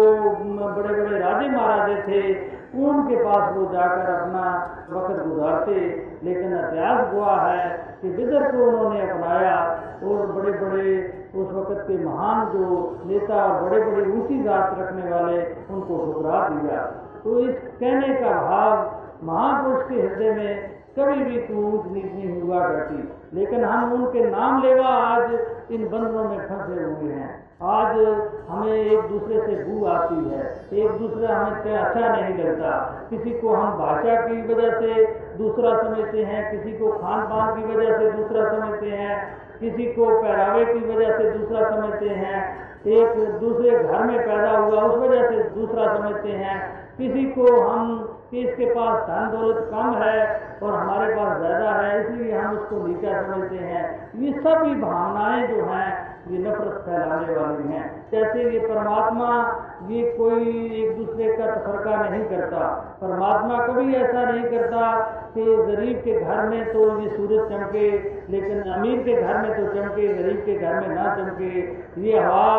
बड़े 0.76 0.94
बड़े 0.96 1.20
राजे 1.20 1.50
महाराजे 1.50 1.96
थे, 2.02 2.22
उनके 2.84 3.16
पास 3.16 3.56
वो 3.56 3.66
जाकर 3.74 4.14
अपना 4.14 4.46
वक्त 4.92 5.24
गुजारते। 5.26 5.80
लेकिन 6.24 6.58
इतिहास 6.60 7.14
हुआ 7.14 7.36
है 7.42 7.66
कि 8.02 8.10
बिदर 8.10 8.52
को 8.52 8.64
उन्होंने 8.68 9.02
अपनाया। 9.10 9.58
और 10.04 10.28
बड़े 10.28 10.52
बड़े 10.52 11.14
उस 11.36 11.48
वक्त 11.52 11.82
के 11.88 12.06
महान 12.06 12.46
जो 12.46 12.98
नेता 13.06 13.44
और 13.44 13.70
बड़े 13.70 13.86
बड़े 13.86 14.12
ऊँची 14.12 14.44
जात 14.44 14.76
रखने 14.80 15.12
वाले, 15.12 15.44
उनको 15.44 16.14
ठुकरा 16.14 16.50
दिया। 16.50 16.82
तो 17.24 17.40
इस 17.40 17.56
कहने 17.56 18.16
का 18.16 18.30
भाव 18.30 18.96
महापुरुष 19.24 19.90
के 19.90 19.96
हृदय 19.96 20.32
में 20.32 20.78
कभी 21.00 21.24
भी 21.24 21.54
ऊंच 21.54 21.92
नीच 21.92 22.06
नहीं 22.06 22.42
हुआ 22.42 22.60
करती। 22.68 23.14
लेकिन 23.34 23.66
हम 23.66 23.94
उनके 23.94 24.30
नाम 24.30 24.62
लेवा 24.62 24.86
आज 24.86 25.40
इन 25.72 25.88
बंधनों 25.88 26.24
में 26.24 26.38
फंसे 26.38 26.84
हुए 26.84 27.14
हैं। 27.14 27.48
आज 27.64 27.96
हमें 28.50 28.74
एक 28.74 29.00
दूसरे 29.02 29.42
से 29.42 29.64
बू 29.64 29.86
आती 29.86 30.30
है। 30.30 30.60
एक 30.74 30.92
दूसरे 30.92 31.28
हमें 31.28 31.78
अच्छा 31.78 32.00
नहीं 32.00 32.38
लगता। 32.38 33.02
किसी 33.10 33.30
को 33.30 33.54
हम 33.54 33.78
भाषा 33.78 34.28
की 34.28 34.54
वजह 34.54 34.80
से 34.80 35.06
दूसरा 35.38 35.78
समझते 35.82 36.24
हैं, 36.24 36.44
किसी 36.52 36.78
को 36.78 36.92
खान 36.92 37.26
पान 37.26 37.56
की 37.56 37.74
वजह 37.74 37.98
से 37.98 38.12
दूसरा 38.12 38.48
समझते 38.50 38.90
हैं, 38.92 39.18
किसी 39.60 39.86
को 39.94 40.08
पहरावे 40.22 40.66
की 40.66 40.80
वजह 40.88 41.18
से 41.18 41.30
दूसरा 41.32 41.70
समझते 41.70 42.10
हैं, 42.22 42.42
एक 42.88 43.18
दूसरे 43.40 43.72
घर 43.72 44.04
में 44.04 44.20
पैदा 44.20 44.58
हुआ 44.58 44.82
उस 44.82 44.98
वजह 45.00 45.30
से 45.30 45.50
दूसरा 45.56 45.96
समझते 45.96 46.32
हैं, 46.32 46.60
किसी 46.98 47.24
को 47.32 47.62
हम 47.62 47.98
कि 48.32 48.40
इसके 48.40 48.66
पास 48.66 49.04
धन 49.08 49.30
दौलत 49.32 49.68
कम 49.72 49.94
है 49.96 50.20
और 50.64 50.74
हमारे 50.74 51.14
पास 51.16 51.38
ज़्यादा 51.38 51.72
है, 51.72 52.00
इसलिए 52.02 52.38
हम 52.38 52.58
उसको 52.58 52.88
नीचा 52.88 53.22
समझते 53.22 53.56
हैं। 53.56 53.84
ये 54.16 54.32
सभी 54.40 54.74
भावनाएँ 54.82 55.48
जो 55.48 55.66
हैं, 55.66 55.92
ये 56.30 56.38
नफरत 56.38 56.82
फैलाने 56.86 57.36
वाली 57.36 57.74
हैं। 57.74 57.84
जैसे 58.12 58.50
ये 58.50 58.60
परमात्मा, 58.60 59.30
ये 59.90 60.02
कोई 60.18 60.44
एक 60.82 60.98
दूसरे 60.98 61.32
का 61.38 61.46
तफरका 61.46 61.96
नहीं 62.10 62.24
करता। 62.26 62.66
परमात्मा 63.02 63.66
कभी 63.68 63.96
ऐसा 63.96 64.24
नहीं 64.32 64.44
करता 64.44 64.82
कि 65.38 65.76
गरीब 65.76 65.98
के 65.98 66.20
घर 66.20 66.48
में 66.50 66.74
तो 66.74 67.00
ये 67.02 67.10
सूरज 67.10 67.50
चमके, 67.50 67.90
लेकिन 68.32 68.62
अमीर 68.72 69.02
के 69.04 69.22
घर 69.22 69.38
में 69.38 69.52
तो 69.58 69.74
चमके, 69.74 70.08
गरीब 70.14 70.40
के 70.46 70.56
घर 70.56 70.80
में 70.80 70.96
ना 70.96 71.16
चमके। 71.16 71.52
ये 72.02 72.20
हवा 72.20 72.54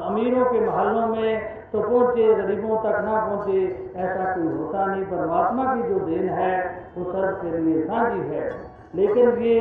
अमीरों 0.00 0.44
के 0.44 0.60
महलों 0.60 1.06
में 1.06 1.60
तो 1.72 1.80
पहुँचे, 1.80 2.34
गरीबों 2.34 2.76
तक 2.78 3.00
ना 3.04 3.16
पहुँचे, 3.26 3.60
ऐसा 3.96 4.24
कोई 4.34 4.46
होता 4.46 4.86
नहीं। 4.86 5.04
परमात्मा 5.04 5.64
की 5.74 5.82
जो 5.88 5.98
देन 6.06 6.28
है, 6.28 6.54
वो 6.98 7.04
सर्व 7.12 7.36
के 7.42 7.58
लिए 7.58 7.82
साझी 7.82 8.28
है। 8.28 8.48
लेकिन 8.94 9.28
ये 9.42 9.58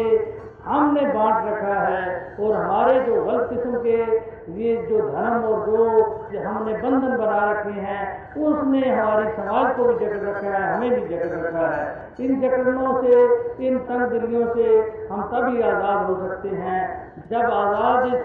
हमने 0.66 1.02
बांट 1.02 1.46
रखा 1.48 1.74
है 1.80 2.38
और 2.40 2.56
हमारे 2.56 3.00
जो 3.00 3.24
गलत 3.24 3.50
किस्म 3.50 3.78
के 3.78 4.30
ये 4.62 4.76
जो 4.90 5.00
धर्म 5.00 5.44
और 5.44 5.66
जो 5.66 6.40
हमने 6.40 6.74
बंधन 6.74 7.18
बना 7.18 7.52
रखे 7.52 7.70
हैं, 7.70 8.36
उसने 8.36 8.90
हमारे 8.90 9.32
समाज 9.34 9.76
को 9.78 9.84
भी 9.84 10.06
जकड़ 10.06 10.18
रखा 10.18 10.48
है, 10.48 10.74
हमें 10.74 10.90
भी 10.92 11.16
जकड़ 11.16 11.30
रखा 11.30 11.68
है। 11.68 12.10
इन 12.20 12.42
जकड़नों 12.42 13.02
से, 13.02 13.68
इन 13.68 13.78
तंग 13.80 14.12
दिलियों 14.12 14.54
से 14.54 14.80
हम 15.12 15.22
तभी 15.24 15.62
आज़ाद 15.62 16.10
हो 16.10 16.28
सकते 16.28 16.50
हैं 16.50 17.09
जब 17.28 17.52
आज़ाद 17.54 18.06
इस 18.06 18.24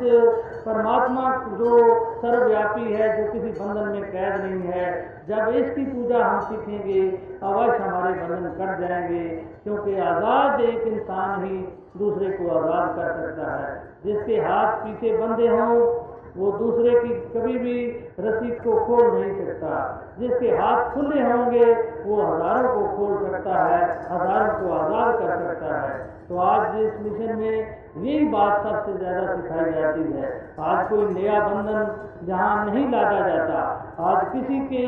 परमात्मा 0.66 1.30
जो 1.58 1.78
सर्वव्यापी 2.22 2.92
है, 2.92 3.08
जो 3.16 3.32
किसी 3.32 3.60
बंधन 3.60 3.88
में 3.88 4.04
कैद 4.12 4.40
नहीं 4.44 4.72
है, 4.72 4.86
जब 5.28 5.48
इसकी 5.48 5.84
पूजा 5.84 6.24
हम 6.24 6.40
सीखेंगे, 6.40 7.00
अवश्य 7.42 7.82
हमारे 7.82 8.14
बंधन 8.14 8.48
कट 8.60 8.80
जाएँगे, 8.80 9.28
क्योंकि 9.64 9.98
आज़ाद 9.98 10.60
एक 10.60 10.86
इंसान 10.86 11.44
ही 11.44 11.58
दूसरे 11.96 12.30
को 12.30 12.48
आज़ाद 12.50 12.96
कर 12.96 13.12
सकता 13.12 13.50
है। 13.56 13.82
जिसके 14.04 14.36
हाथ 14.36 14.76
पीछे 14.76 15.16
बंधे 15.18 15.48
हों 15.48 16.03
वो 16.36 16.50
दूसरे 16.52 16.92
की 17.00 17.14
कभी 17.32 17.58
भी 17.58 17.74
रस्सी 18.20 18.50
को 18.56 18.78
खोल 18.86 19.04
नहीं 19.10 19.34
सकता। 19.36 19.74
जिसके 20.18 20.48
हाथ 20.52 20.90
खुले 20.94 21.22
होंगे, 21.22 21.66
वो 22.04 22.16
हज़ारों 22.22 22.72
को 22.74 22.86
खोल 22.96 23.12
सकता 23.26 23.62
है, 23.64 23.82
हज़ारों 24.10 24.58
को 24.58 24.72
आज़ाद 24.74 25.14
कर 25.18 25.36
सकता 25.44 25.76
है। 25.76 26.02
तो 26.28 26.38
आज 26.38 26.80
इस 26.80 26.92
मिशन 27.00 27.38
में 27.38 27.56
यही 27.96 28.24
बात 28.26 28.62
सबसे 28.62 28.92
ज़्यादा 28.98 29.34
सिखाई 29.36 29.72
जाती 29.72 30.12
है। 30.12 30.32
आज 30.62 30.88
कोई 30.88 31.06
नया 31.06 31.40
बंधन 31.40 32.26
जहाँ 32.26 32.64
नहीं 32.66 32.84
लादा 32.90 33.18
जाता, 33.28 33.62
आज 34.02 34.28
किसी 34.32 34.60
के 34.66 34.86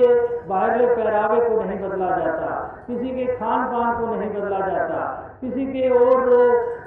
बाहरले 0.48 0.86
पहरावे 0.94 1.40
को 1.48 1.62
नहीं 1.62 1.78
बदला 1.80 2.10
जाता, 2.18 2.46
किसी 2.86 3.10
के 3.10 3.26
खान 3.36 3.66
पान 3.66 3.98
को 3.98 4.14
नहीं 4.14 4.30
बदला 4.30 4.66
जाता, 4.68 5.04
किसी 5.40 5.66
के 5.66 5.88
और 5.90 6.30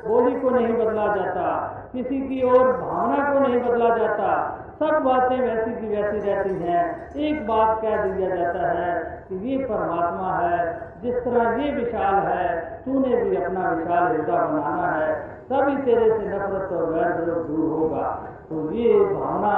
बोली 0.08 0.40
को 0.40 0.50
नहीं 0.50 0.74
बदला 0.76 1.06
जाता। 1.16 1.46
किसी 1.94 2.18
की 2.18 2.42
और 2.42 2.78
भावना 2.78 3.34
को 3.34 3.40
नहीं 3.40 3.62
बदला 3.62 3.98
जाता। 3.98 4.56
सब 4.80 5.02
बातें 5.04 5.40
वैसी 5.42 5.72
की 5.72 5.88
वैसी 5.88 6.32
रहती 6.32 6.54
हैं। 6.54 7.14
एक 7.16 7.48
बात 7.48 7.82
कह 7.82 8.04
दिया 8.06 8.36
जाता 8.36 8.72
है 8.72 9.26
कि 9.30 9.36
ये 9.36 9.58
परमात्मा 9.66 10.34
है, 10.34 10.80
जिस 11.04 11.16
तरह 11.16 11.64
ये 11.64 11.72
विशाल 11.72 12.16
है, 12.16 12.62
तूने 12.86 13.24
भी 13.24 13.36
अपना 13.36 13.70
विशाल 13.72 14.04
हृदय 14.04 14.32
बनाना 14.32 14.88
है। 14.88 15.40
तभी 15.52 15.82
तेरे 15.82 16.12
से 16.12 16.28
नफरत 16.28 16.74
और 16.74 16.94
वैर 16.94 17.20
विरोध 17.20 17.48
दूर 17.48 17.80
होगा। 17.80 18.24
तो 18.50 18.72
ये 18.72 18.94
भावना 19.00 19.56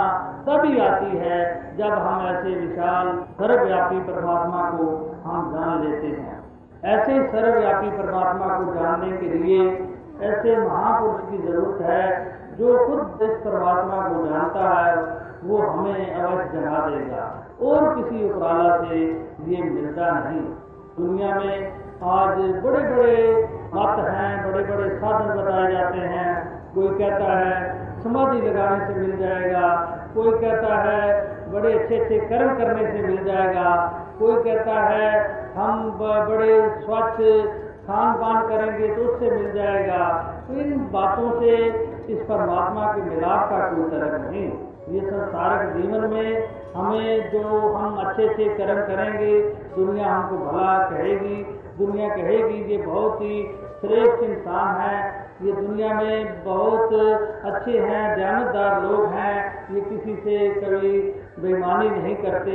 तभी 0.47 0.79
आती 0.79 1.17
है 1.17 1.61
जब 1.77 1.85
हम 1.85 2.27
ऐसे 2.27 2.55
विशाल, 2.55 3.23
सर्वव्यापी 3.41 3.99
परमात्मा 3.99 4.69
को 4.69 5.15
हम 5.25 5.53
जान 5.53 5.83
लेते 5.83 6.07
हैं। 6.07 6.43
ऐसे 6.85 7.27
सर्वव्यापी 7.27 7.89
परमात्मा 7.89 8.59
को 8.59 8.73
जानने 8.73 9.17
के 9.17 9.25
लिए 9.25 9.87
ऐसे 10.21 10.57
महापुरुष 10.57 11.31
की 11.31 11.47
ज़रूरत 11.47 11.81
है, 11.81 12.31
जो 12.57 12.87
खुद 12.87 13.21
इस 13.21 13.37
परमात्मा 13.37 14.07
को 14.07 14.27
जानता 14.27 14.69
है, 14.69 14.95
वो 15.43 15.57
हमें 15.57 16.15
अवश्य 16.15 16.57
जगा 16.59 16.89
देगा। 16.89 17.47
और 17.61 17.95
किसी 17.95 18.29
उपराला 18.29 18.77
से 18.77 18.95
ये 19.43 19.63
मिलता 19.63 20.19
नहीं। 20.19 20.41
दुनिया 20.99 21.35
में 21.35 21.71
आज 22.03 22.37
बड़े 22.37 22.95
बड़े 22.95 23.49
मत 23.73 24.05
हैं 24.07 24.51
बड़े 24.51 24.63
बड़े 24.63 24.89
साधन 24.89 25.41
बताए 25.41 25.71
जाते 25.71 25.97
हैं। 25.97 26.61
कोई 26.75 26.87
कहता 26.87 27.39
है, 27.39 27.75
समाधि 28.03 28.41
लगाने 28.41 28.85
से 28.85 28.93
मिल 28.93 29.17
जाएगा। 29.17 29.97
कोई 30.13 30.39
कहता 30.39 30.75
है, 30.75 31.31
बड़े 31.51 31.79
अच्छे 31.79 31.99
अच्छे 31.99 32.19
कर्म 32.19 32.55
करने 32.55 32.91
से 32.91 33.07
मिल 33.07 33.23
जाएगा। 33.23 33.99
कोई 34.19 34.43
कहता 34.43 34.71
है, 34.71 35.31
हम 35.57 35.91
बड़े 36.29 36.69
स्वच्छ 36.69 37.17
खान 37.91 38.13
पान 38.13 38.47
करेंगे 38.47 38.95
तो 38.95 39.01
उससे 39.01 39.29
मिल 39.31 39.51
जाएगा। 39.51 40.03
तो 40.47 40.53
इन 40.53 40.77
बातों 40.91 41.39
से 41.39 41.55
इस 42.09 42.19
परमात्मा 42.19 42.91
के 42.91 43.01
मिलाप 43.01 43.49
का 43.49 43.57
कोई 43.69 43.89
तरक 43.89 44.29
नहीं। 44.31 44.51
ये 44.89 45.01
संसारक 45.01 45.73
जीवन 45.73 46.09
में 46.09 46.49
हमें 46.75 47.31
जो 47.31 47.73
हम 47.73 47.95
अच्छे 47.95 48.27
से 48.33 48.45
कर्म 48.49 48.81
करेंगे, 48.81 49.41
दुनिया 49.75 50.07
हमको 50.07 50.37
भला 50.45 50.89
कहेगी, 50.89 51.43
दुनिया 51.77 52.09
कहेगी, 52.09 52.71
ये 52.71 52.77
बहुत 52.77 53.21
ही 53.21 53.43
श्रेष्ठ 53.81 54.23
इंसान 54.23 54.81
है। 54.81 55.21
ये 55.41 55.51
दुनिया 55.51 55.93
में 55.93 56.43
बहुत 56.43 56.93
अच्छे 57.45 57.71
हैं 57.71 58.15
दयानतदार 58.15 58.81
लोग 58.81 59.05
हैं। 59.05 59.67
ये 59.75 59.81
किसी 59.81 60.15
से 60.15 60.49
कभी 60.61 61.01
बेईमानी 61.39 61.89
नहीं 61.89 62.15
करते। 62.15 62.51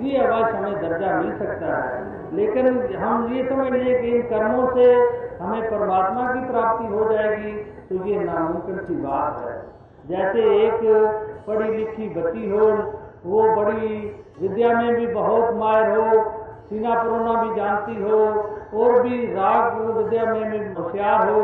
ये 0.00 0.26
आवाज़ 0.26 0.54
हमें 0.54 0.74
दर्जा 0.74 1.20
मिल 1.20 1.38
सकता 1.38 1.76
है। 1.76 2.15
लेकिन 2.32 2.66
हम 2.96 3.32
ये 3.34 3.48
समझ 3.48 3.72
लें 3.72 4.02
कि 4.02 4.08
इन 4.08 4.22
कर्मों 4.22 4.74
से 4.74 4.92
हमें 5.42 5.70
परमात्मा 5.70 6.32
की 6.32 6.46
प्राप्ति 6.50 6.86
हो 6.86 7.12
जाएगी 7.12 7.52
तो 7.88 8.04
ये 8.04 8.16
नामुमकिन 8.18 8.76
की 8.76 8.94
बात 8.94 9.44
है। 9.46 9.56
जैसे 10.08 10.40
एक 10.66 10.80
पढ़ी 11.46 11.76
लिखी 11.76 12.08
बच्ची 12.08 12.50
हो, 12.50 12.66
वो 13.26 13.42
बड़ी 13.56 14.14
विद्या 14.40 14.68
में 14.68 14.94
भी 14.94 15.06
बहुत 15.06 15.54
माहिर 15.54 15.98
हो, 15.98 16.24
सीना 16.70 17.02
परोना 17.02 17.42
भी 17.42 17.54
जानती 17.56 18.02
हो, 18.02 18.18
और 18.74 19.02
भी 19.02 19.34
राग 19.34 19.80
विद्या 19.96 20.24
में 20.24 20.50
भी 20.50 20.82
होशियार 20.82 21.30
हो, 21.30 21.42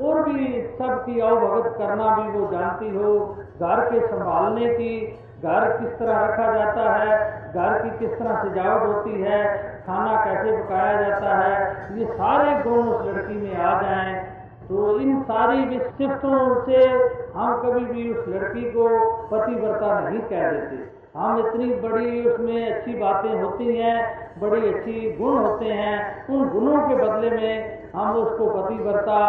और 0.00 0.22
भी 0.22 0.62
सबकी 0.78 1.20
अवभगत 1.20 1.74
करना 1.78 2.16
भी 2.16 2.38
वो 2.38 2.52
जानती 2.52 2.88
हो, 2.88 3.18
घर 3.60 3.80
के 3.90 4.06
संभालने 4.06 4.74
की, 4.74 5.18
घर 5.44 5.76
किस 5.80 5.98
तरह 5.98 6.24
रखा 6.24 6.52
जाता 6.52 6.92
है 6.94 7.41
घर 7.52 7.82
की 7.82 7.98
किस 7.98 8.18
तरह 8.18 8.42
सजावट 8.42 8.82
होती 8.82 9.22
है, 9.22 9.62
खाना 9.86 10.24
कैसे 10.24 10.56
पकाया 10.56 11.08
जाता 11.08 11.36
है, 11.36 11.76
ये 11.98 12.06
सारे 12.06 12.70
गुण 12.70 12.88
उस 12.88 13.06
लड़की 13.06 13.34
में 13.34 13.56
आ 13.56 13.82
जाएँ। 13.82 14.24
तो 14.68 15.00
इन 15.00 15.22
सारी 15.22 15.64
विशिष्टों 15.64 16.64
से 16.64 16.88
हम 17.36 17.62
कभी 17.62 17.84
भी 17.84 18.14
उस 18.14 18.28
लड़की 18.28 18.62
को 18.62 18.88
पतिव्रता 19.32 20.00
नहीं 20.00 20.20
कह 20.20 20.50
देते। 20.50 20.92
हम 21.18 21.38
इतनी 21.38 21.74
बड़ी 21.74 22.28
उसमें 22.28 22.72
अच्छी 22.72 22.94
बातें 22.94 23.42
होती 23.42 23.76
हैं, 23.76 23.96
बड़ी 24.40 24.74
अच्छी 24.74 25.16
गुण 25.20 25.38
होते 25.38 25.64
हैं, 25.64 26.28
उन 26.28 26.48
गुणों 26.48 26.88
के 26.88 26.94
बदले 26.94 27.30
में 27.30 27.82
हम 27.94 28.16
उसको 28.16 28.46
पतिव्रता 28.46 29.20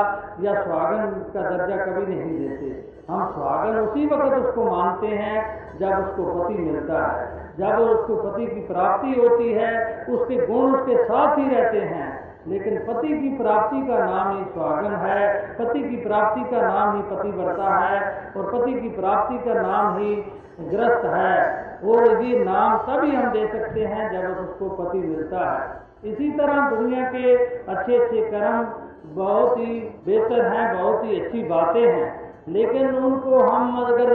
या 0.41 0.63
स्वागन 0.63 1.31
का 1.33 1.41
दर्जा 1.41 1.85
कभी 1.85 2.15
नहीं 2.15 2.39
देते। 2.39 2.93
हम 3.09 3.31
स्वागन 3.31 3.79
उसी 3.79 4.05
वक्त 4.05 4.45
उसको 4.45 4.63
मानते 4.63 5.07
हैं 5.07 5.59
जब 5.79 5.87
उसको 5.87 6.43
पति 6.43 6.53
मिलता 6.53 7.07
है। 7.07 7.42
जब 7.59 7.67
उसको 7.67 8.15
पति 8.15 8.45
की 8.45 8.73
प्राप्ति 8.73 9.07
होती 9.07 9.53
है, 9.53 10.05
उसके 10.09 10.47
गुण 10.47 10.75
उसके 10.75 11.03
साथ 11.03 11.37
ही 11.37 11.55
रहते 11.55 11.77
हैं। 11.77 12.33
लेकिन 12.47 12.77
पति 12.77 13.07
की 13.07 13.43
प्राप्ति 13.43 13.87
का 13.87 14.05
नाम 14.05 14.37
ही 14.37 14.43
स्वागन 14.43 14.91
है, 14.91 15.47
पति 15.59 15.79
की 15.79 15.95
प्राप्ति 15.95 16.55
का 16.55 16.61
नाम 16.61 16.95
ही 16.95 17.03
पतिव्रता 17.03 17.85
है, 17.85 18.31
और 18.37 18.51
पति 18.51 18.73
की 18.73 18.89
प्राप्ति 18.89 19.37
का 19.37 19.53
नाम 19.53 19.97
ही 19.97 20.15
ग्रस्त 20.59 21.05
है। 21.05 21.63
और 21.85 22.23
ये 22.23 22.39
नाम 22.39 22.77
तभी 22.77 23.15
हम 23.15 23.31
दे 23.31 23.47
सकते 23.47 23.81
हैं 23.81 24.21
जब 24.21 24.37
उसको 24.37 24.69
पति 24.69 24.97
मिलता 24.97 25.63
है। 25.63 25.83
इसी 26.11 26.31
तरह 26.31 26.69
दुनिया 26.69 27.05
के 27.05 27.35
अच्छे 27.45 27.97
अच्छे 27.97 28.21
कर्म 28.21 28.67
बहुत 29.05 29.57
ही 29.57 29.95
बेहतर 30.05 30.45
हैं, 30.45 30.83
बहुत 30.83 31.05
ही 31.05 31.21
अच्छी 31.21 31.43
बातें 31.43 31.87
हैं। 31.87 32.33
लेकिन 32.47 32.95
उनको 32.95 33.39
हम 33.39 33.83
अगर 33.83 34.05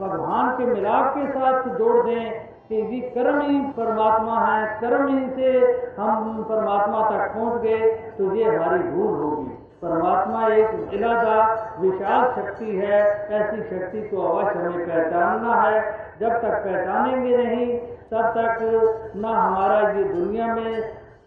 भगवान 0.00 0.58
के 0.58 0.64
मिलाप 0.64 1.14
के 1.18 1.32
साथ 1.32 1.62
जोड़ 1.62 2.06
दें 2.06 2.49
कि 2.70 2.76
ये 2.76 3.00
कर्म 3.10 3.40
ही 3.42 3.58
परमात्मा 3.76 4.38
है 4.40 4.66
कर्म 4.80 5.06
ही 5.08 5.30
से 5.30 5.48
हम 5.96 6.42
परमात्मा 6.48 7.00
तक 7.10 7.32
पहुँच 7.34 7.62
गए 7.62 7.88
तो 8.18 8.34
ये 8.34 8.44
हमारी 8.44 8.82
भूल 8.90 9.16
होगी। 9.22 9.56
परमात्मा 9.82 10.46
एक 10.48 10.92
इलादा 10.94 11.36
विशाल 11.80 12.24
शक्ति 12.32 12.76
है, 12.76 13.00
ऐसी 13.30 13.62
शक्ति 13.62 14.00
को 14.08 14.22
अवश्य 14.22 14.58
हमें 14.58 14.86
पहचानना 14.86 15.54
है। 15.62 15.80
जब 16.20 16.36
तक 16.42 16.54
पहचानेंगे 16.64 17.36
नहीं, 17.36 17.78
तब 18.10 18.28
तक 18.36 18.58
न 19.16 19.24
हमारा 19.24 19.80
ये 19.90 20.04
दुनिया 20.04 20.46
में 20.46 20.80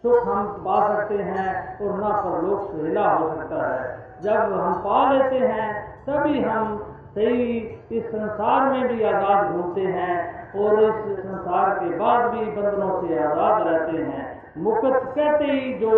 सुख 0.04 0.28
हम 0.28 0.48
पा 0.66 0.80
सकते 0.88 1.18
हैं, 1.24 1.80
और 1.80 1.98
न 1.98 2.14
परलोक 2.24 2.72
सुहेला 2.72 3.08
हो 3.10 3.30
सकता 3.30 3.68
है। 3.74 4.22
जब 4.22 4.54
हम 4.54 4.74
पा 4.80 5.12
लेते 5.12 5.46
हैं, 5.46 5.72
तभी 6.06 6.42
हम 6.42 6.78
सही 7.10 7.58
इस 7.92 8.06
संसार 8.06 8.72
में 8.72 8.88
भी 8.88 9.04
आज़ाद 9.04 9.52
घूमते 9.52 9.82
हैं। 9.82 10.43
और 10.56 10.84
इस 10.84 11.20
संसार 11.20 11.70
के 11.76 11.98
बाद 12.00 12.30
भी 12.32 12.46
बंधनों 12.52 13.02
से 13.02 13.20
आज़ाद 13.20 13.68
रहते 13.68 13.98
हैं। 14.00 14.26
मुक्त 14.60 14.86
कहते 14.86 15.46
ही 15.46 15.74
जो 15.80 15.94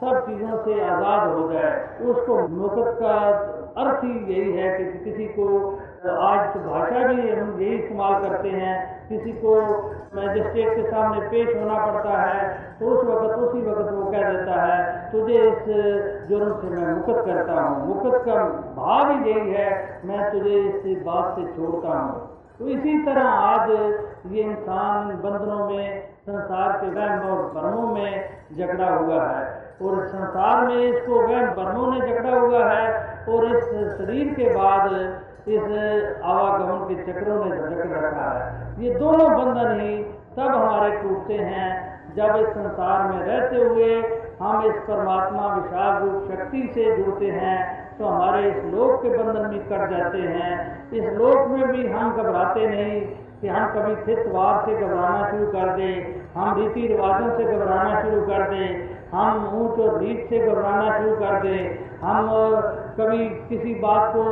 सब 0.00 0.20
चीज़ों 0.26 0.58
से 0.64 0.74
आज़ाद 0.82 1.22
हो 1.30 1.52
जाए, 1.52 1.72
उसको 2.02 2.36
मुक्त 2.50 3.00
का 3.00 3.16
अर्थ 3.78 4.04
ही 4.04 4.12
यही 4.28 4.52
है 4.52 4.68
कि 4.76 4.84
किसी 5.00 5.26
को 5.34 5.48
आज 6.20 6.46
तो 6.54 6.60
भाषा 6.60 7.02
भी 7.08 7.28
हम 7.30 7.60
यही 7.60 7.74
इस्तेमाल 7.74 8.14
करते 8.22 8.48
हैं। 8.50 8.76
किसी 9.08 9.32
को 9.34 9.54
मैजिस्ट्रेट 10.14 10.74
के 10.76 10.82
सामने 10.84 11.28
पेश 11.28 11.54
होना 11.56 11.76
पड़ता 11.86 12.16
है 12.20 12.48
तो 12.78 12.86
उस 12.86 13.04
वक्त, 13.04 13.38
उसी 13.38 13.60
वक्त 13.62 13.92
वो 13.92 14.04
कह 14.06 14.30
देता 14.30 14.62
है, 14.62 14.78
तुझे 15.12 15.38
इस 15.42 15.62
जुर्म 16.28 16.52
से 16.60 16.70
मैं 16.70 16.94
मुक्त 16.94 17.24
करता 17.26 17.60
हूँ। 17.60 17.86
मुक्त 17.88 18.24
का 18.26 18.42
भाव 18.74 19.10
ही 19.10 19.30
यही 19.30 19.52
है, 19.52 19.70
मैं 20.04 20.30
तुझे 20.32 20.58
इस 20.92 21.02
बात 21.04 21.34
से 21.36 21.46
छोड़ता 21.52 21.98
हूँ। 21.98 22.29
तो 22.60 22.68
इसी 22.68 22.94
तरह 23.04 23.24
आज 23.24 23.70
ये 24.32 24.42
इंसान 24.42 25.06
बंधनों 25.20 25.68
में, 25.68 26.00
संसार 26.22 26.72
के 26.72 26.88
वहम 26.90 27.22
और 27.28 27.38
भ्रमों 27.52 27.86
में 27.88 28.56
झगड़ा 28.56 28.88
हुआ 28.88 29.22
है। 29.28 29.44
और 29.82 30.04
संसार 30.08 30.66
में 30.66 30.76
इसको 30.76 31.20
वहम 31.22 31.46
भ्रमों 31.54 31.92
ने 31.92 32.00
झगड़ा 32.00 32.38
हुआ 32.38 32.64
है 32.64 32.84
और 33.28 33.46
इस 33.46 33.64
शरीर 33.96 34.34
के 34.34 34.50
बाद 34.56 34.92
इस 35.48 35.62
आवागमन 36.24 36.84
के 36.88 37.02
चक्रों 37.02 37.44
ने 37.44 37.56
झगड़ 37.56 37.98
रखा 37.98 38.30
है। 38.30 38.84
ये 38.84 38.94
दोनों 38.94 39.30
बंधन 39.30 39.80
ही 39.80 39.96
तब 40.36 40.54
हमारे 40.54 40.90
टूटते 40.98 41.34
हैं 41.34 41.68
जब 42.14 42.36
इस 42.36 42.48
संसार 42.50 43.10
में 43.10 43.20
रहते 43.22 43.56
हुए 43.56 43.94
हम 44.42 44.64
इस 44.66 44.76
परमात्मा 44.84 45.54
विशाल 45.54 46.02
रूप 46.02 46.30
शक्ति 46.30 46.70
से 46.74 46.96
जुड़ते 46.96 47.30
हैं 47.30 47.79
तो 48.00 48.06
हमारे 48.06 48.48
इस 48.48 48.58
लोक 48.64 49.02
के 49.02 49.08
बंधन 49.08 49.48
भी 49.48 49.58
कट 49.60 49.90
जाते 49.90 50.18
हैं। 50.18 50.92
इस 50.92 51.04
लोक 51.14 51.48
में 51.48 51.66
भी 51.68 51.86
हम 51.88 52.12
घबराते 52.12 52.66
नहीं 52.66 53.00
कि 53.40 53.48
हम 53.48 53.66
कभी 53.68 53.94
थितवार 53.96 54.62
से 54.66 54.76
घबराना 54.76 55.30
शुरू 55.30 55.46
कर 55.46 55.68
दें, 55.76 56.20
हम 56.34 56.60
रीति 56.60 56.86
रिवाजों 56.86 57.36
से 57.36 57.44
घबराना 57.46 58.00
शुरू 58.02 58.20
कर 58.22 58.48
दें, 58.50 58.88
हम 59.12 59.46
ऊंच 59.54 59.78
और 59.80 59.98
रीत 59.98 60.26
से 60.30 60.38
घबराना 60.38 60.98
शुरू 60.98 61.14
कर 61.16 61.40
दें। 61.42 61.78
हम 62.00 62.28
कभी 62.98 63.28
किसी 63.48 63.74
बात 63.74 64.12
को 64.16 64.24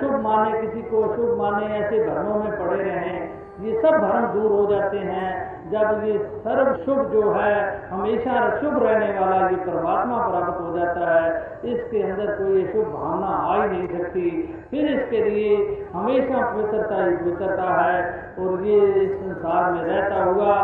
शुभ 0.00 0.20
माने, 0.20 0.60
किसी 0.60 0.82
को 0.82 1.02
शुभ 1.16 1.36
माने, 1.38 1.66
ऐसे 1.76 2.04
धर्मों 2.06 2.38
में 2.44 2.52
पड़े 2.58 2.82
रहें। 2.84 3.18
ये 3.60 3.80
सब 3.82 3.98
भ्रम 3.98 4.26
दूर 4.32 4.50
हो 4.50 4.66
जाते 4.66 4.98
हैं। 4.98 5.51
जब 5.72 6.02
ये 6.04 6.18
सर्व 6.42 6.72
शुभ 6.84 6.98
जो 7.12 7.30
है, 7.32 7.54
हमेशा 7.90 8.34
शुभ 8.60 8.82
रहने 8.82 9.18
वाला 9.18 9.48
ये 9.48 9.56
परमात्मा 9.64 10.18
प्राप्त 10.28 10.60
हो 10.60 10.76
जाता 10.78 11.12
है, 11.12 11.30
इसके 11.64 12.02
अंदर 12.02 12.34
कोई 12.36 12.66
शुभ 12.66 12.92
भावना 12.92 13.26
आ 13.26 13.62
ही 13.62 13.68
नहीं 13.68 13.88
सकती। 13.88 14.30
फिर 14.70 14.86
इसके 14.90 15.24
लिए 15.24 15.56
हमेशा 15.94 16.46
पवित्रता 16.52 17.04
ही 17.04 17.16
पवित्रता 17.16 17.68
है 17.80 17.98
और 18.38 18.64
ये 18.66 18.80
इस 19.02 19.12
संसार 19.12 19.72
में 19.72 19.82
रहता 19.82 20.24
हुआ 20.24 20.54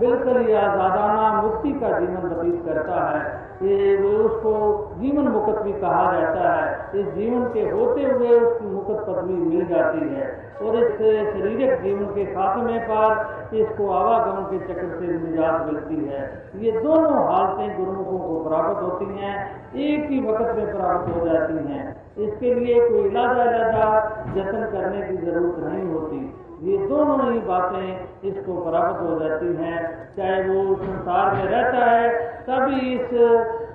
बिल्कुल 0.00 0.38
ही 0.38 0.52
आजादाना 0.54 1.42
मुक्ति 1.42 1.72
का 1.72 1.88
जीवन 1.98 2.28
व्यतीत 2.28 2.62
करता 2.66 3.02
है। 3.08 3.42
ये 3.62 3.96
उसको 4.14 4.54
जीवन 5.00 5.28
मुक्त 5.28 5.60
भी 5.62 5.72
कहा 5.74 6.04
जाता 6.12 6.54
है। 6.54 7.00
इस 7.00 7.12
जीवन 7.14 7.44
के 7.48 7.60
होते 7.68 8.04
हुए 8.04 8.38
उसकी 8.38 8.66
मुक्त 8.66 9.04
पदवी 9.08 9.34
मिल 9.34 9.64
जाती 9.66 10.08
है 10.14 10.26
और 10.62 10.76
इस 10.76 10.90
शारीरिक 10.96 11.82
जीवन 11.82 12.06
के 12.14 12.24
खात्मे 12.34 12.78
पर 12.90 13.22
इसको 13.52 13.90
आवागमन 13.90 14.44
के 14.50 14.58
चक्र 14.58 15.00
से 15.00 15.06
निजात 15.06 15.66
मिलती 15.66 15.96
है। 16.04 16.22
ये 16.56 16.72
दोनों 16.72 17.24
हालतें 17.24 17.76
गुरुमुखों 17.76 18.18
को 18.18 18.48
प्राप्त 18.48 18.82
होती 18.82 19.18
हैं, 19.18 19.34
एक 19.74 20.10
ही 20.10 20.20
वक्त 20.20 20.56
में 20.56 20.76
प्राप्त 20.76 21.16
हो 21.16 21.26
जाती 21.28 21.54
हैं। 21.54 22.04
इसके 22.18 22.54
लिए 22.54 22.88
कोई 22.88 23.00
इलाजा 23.00 23.42
इलाजा 23.42 24.00
जतन 24.34 24.64
करने 24.72 25.06
की 25.06 25.16
ज़रूरत 25.16 25.58
नहीं 25.64 25.88
होती। 25.92 26.40
ये 26.62 26.78
दोनों 26.78 27.32
ही 27.32 27.38
बातें 27.38 28.08
इसको 28.24 28.70
प्राप्त 28.70 29.00
हो 29.00 29.18
जाती 29.18 29.46
हैं। 29.46 29.78
चाहे 30.16 30.42
वो 30.42 30.74
संसार 30.74 31.34
में 31.34 31.44
रहता 31.44 31.84
है, 31.84 32.10
तभी 32.42 32.92
इस 32.94 33.08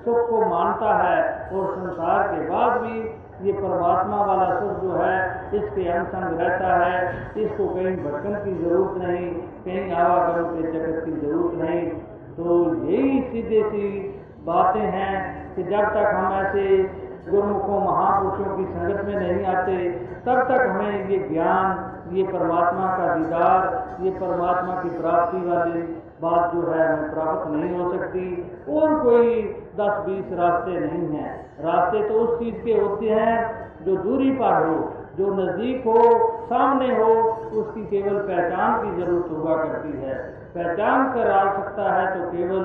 सुख 0.06 0.30
को 0.30 0.46
मानता 0.46 0.96
है 0.98 1.50
और 1.52 1.74
संसार 1.76 2.28
के 2.28 2.50
बाद 2.50 2.82
भी 2.82 3.00
ये 3.48 3.54
परमात्मा 3.54 4.26
वाला 4.26 4.59
इसके 5.54 5.90
अनुसंग 5.90 6.40
रहता 6.40 6.86
है। 6.86 7.32
इसको 7.38 7.68
कहीं 7.68 7.98
भटकन 7.98 8.34
की 8.46 8.64
ज़रूरत 8.64 9.02
नहीं, 9.02 9.34
कहीं 9.36 9.94
आवागमन 9.94 10.62
के 10.62 10.72
जगत 10.72 11.06
की 11.06 11.12
ज़रूरत 11.12 11.56
नहीं। 11.56 11.88
तो 12.38 12.76
यही 12.86 13.22
सीधे 13.22 13.70
सी 13.70 14.16
बातें 14.46 14.82
हैं 14.82 15.40
कि 15.56 15.64
जब 15.64 15.82
तक 15.82 16.12
हम 16.16 16.34
ऐसे 16.34 16.84
गुरुमुखों, 17.30 17.80
महापुरुषों 17.80 18.58
की 18.58 18.66
संगत 18.66 19.06
में 19.06 19.16
नहीं 19.16 19.46
आते, 19.46 19.90
तब 20.26 20.44
तक 20.44 20.68
हमें 20.70 21.10
ये 21.10 21.30
ज्ञान, 21.30 21.92
ये 22.16 22.24
परमात्मा 22.24 22.98
का 22.98 23.16
दीदार, 23.16 23.88
ये 24.02 24.12
परमात्मा 24.12 24.84
की 24.84 24.90
प्राप्ति 24.90 25.38
वाली 25.38 25.82
बात 26.22 26.56
जो 26.56 26.72
है 26.72 26.94
हमें 26.94 27.14
प्राप्त 27.14 27.52
नहीं 27.52 27.80
हो 27.80 27.94
सकती। 27.94 28.52
और 28.70 29.00
कोई 29.04 29.44
दस 29.80 30.06
बीस 30.06 30.40
रास्ते 30.40 30.72
नहीं 30.72 31.08
हैं। 31.18 31.46
रास्ते 31.60 32.10
तो 32.10 32.14
उस 32.14 32.40
चीज़ 32.40 32.56
के 32.56 32.72
होते 32.72 33.06
हैं 33.06 33.70
जो 33.86 33.96
दूरी 33.96 34.32
पर 34.32 34.68
हो। 34.68 34.94
जो 35.20 35.30
नज़दीक 35.36 35.86
हो, 35.86 36.02
सामने 36.46 36.88
हो, 36.96 37.08
उसकी 37.62 37.82
केवल 37.86 38.20
पहचान 38.28 38.76
की 38.82 39.02
ज़रूरत 39.02 39.32
हुआ 39.32 39.56
करती 39.56 39.98
है। 40.02 40.14
पहचान 40.54 41.12
करा 41.14 41.42
सकता 41.54 41.88
है 41.94 42.06
तो 42.14 42.30
केवल 42.30 42.64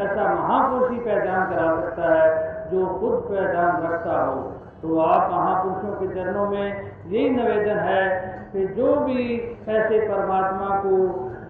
ऐसा 0.00 0.26
महापुरुष 0.34 0.90
ही 0.90 0.98
पहचान 0.98 1.46
करा 1.46 1.68
सकता 1.76 2.12
है 2.14 2.26
जो 2.70 2.86
खुद 2.98 3.14
पहचान 3.30 3.82
रखता 3.82 4.20
हो। 4.24 4.36
तो 4.82 4.98
आप 5.00 5.30
महापुरुषों 5.32 5.92
के 6.00 6.14
चरणों 6.14 6.46
में 6.50 6.66
यही 7.06 7.28
निवेदन 7.30 7.78
है 7.80 8.02
कि 8.52 8.66
जो 8.74 8.94
भी 9.00 9.22
ऐसे 9.68 10.00
परमात्मा 10.08 10.76
को 10.78 10.96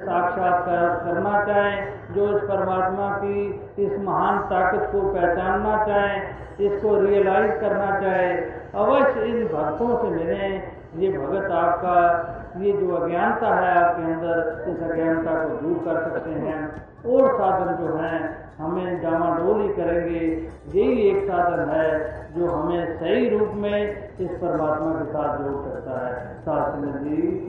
साक्षात्कार 0.04 0.88
करना 0.88 1.44
चाहें, 1.44 1.88
जो 2.14 2.36
इस 2.36 2.42
परमात्मा 2.42 3.16
की 3.16 3.60
इस 3.78 4.00
महान 4.00 4.38
ताकत 4.38 4.90
को 4.92 5.00
पहचानना 5.00 5.86
चाहें, 5.86 6.22
इसको 6.60 7.00
रियलाइज़ 7.00 7.52
करना 7.52 8.00
चाहे, 8.00 8.34
अवश्य 8.74 9.20
इन 9.20 9.44
भक्तों 9.46 10.02
से 10.02 10.08
मिलें। 10.08 10.62
ये 10.96 11.18
भगत 11.18 11.50
आपका, 11.50 12.24
ये 12.56 12.72
जो 12.72 12.94
अज्ञानता 12.94 13.46
है 13.46 13.84
आपके 13.84 14.02
अंदर, 14.02 14.64
इस 14.68 14.90
अज्ञानता 14.90 15.30
को 15.32 15.48
दूर 15.48 15.78
कर 15.84 16.00
सकते 16.00 16.30
हैं। 16.30 16.70
और 17.06 17.34
साधन 17.34 17.86
जो 17.86 17.96
हैं, 17.96 18.50
हमें 18.58 19.02
डामाडोली 19.02 19.68
करेंगे। 19.68 20.48
यही 20.74 21.08
एक 21.08 21.24
साधन 21.24 21.68
है, 21.68 22.14
जो 22.36 22.46
हमें 22.46 22.96
सही 22.96 23.28
रूप 23.28 23.50
में 23.54 24.08
इस 24.20 24.30
परमात्मा 24.30 24.92
के 24.92 25.04
साथ 25.04 25.38
जोड़ 25.38 25.72
सकता 25.72 26.06
है। 26.06 26.34
शास्त्र 26.34 26.86
जी 26.86 27.46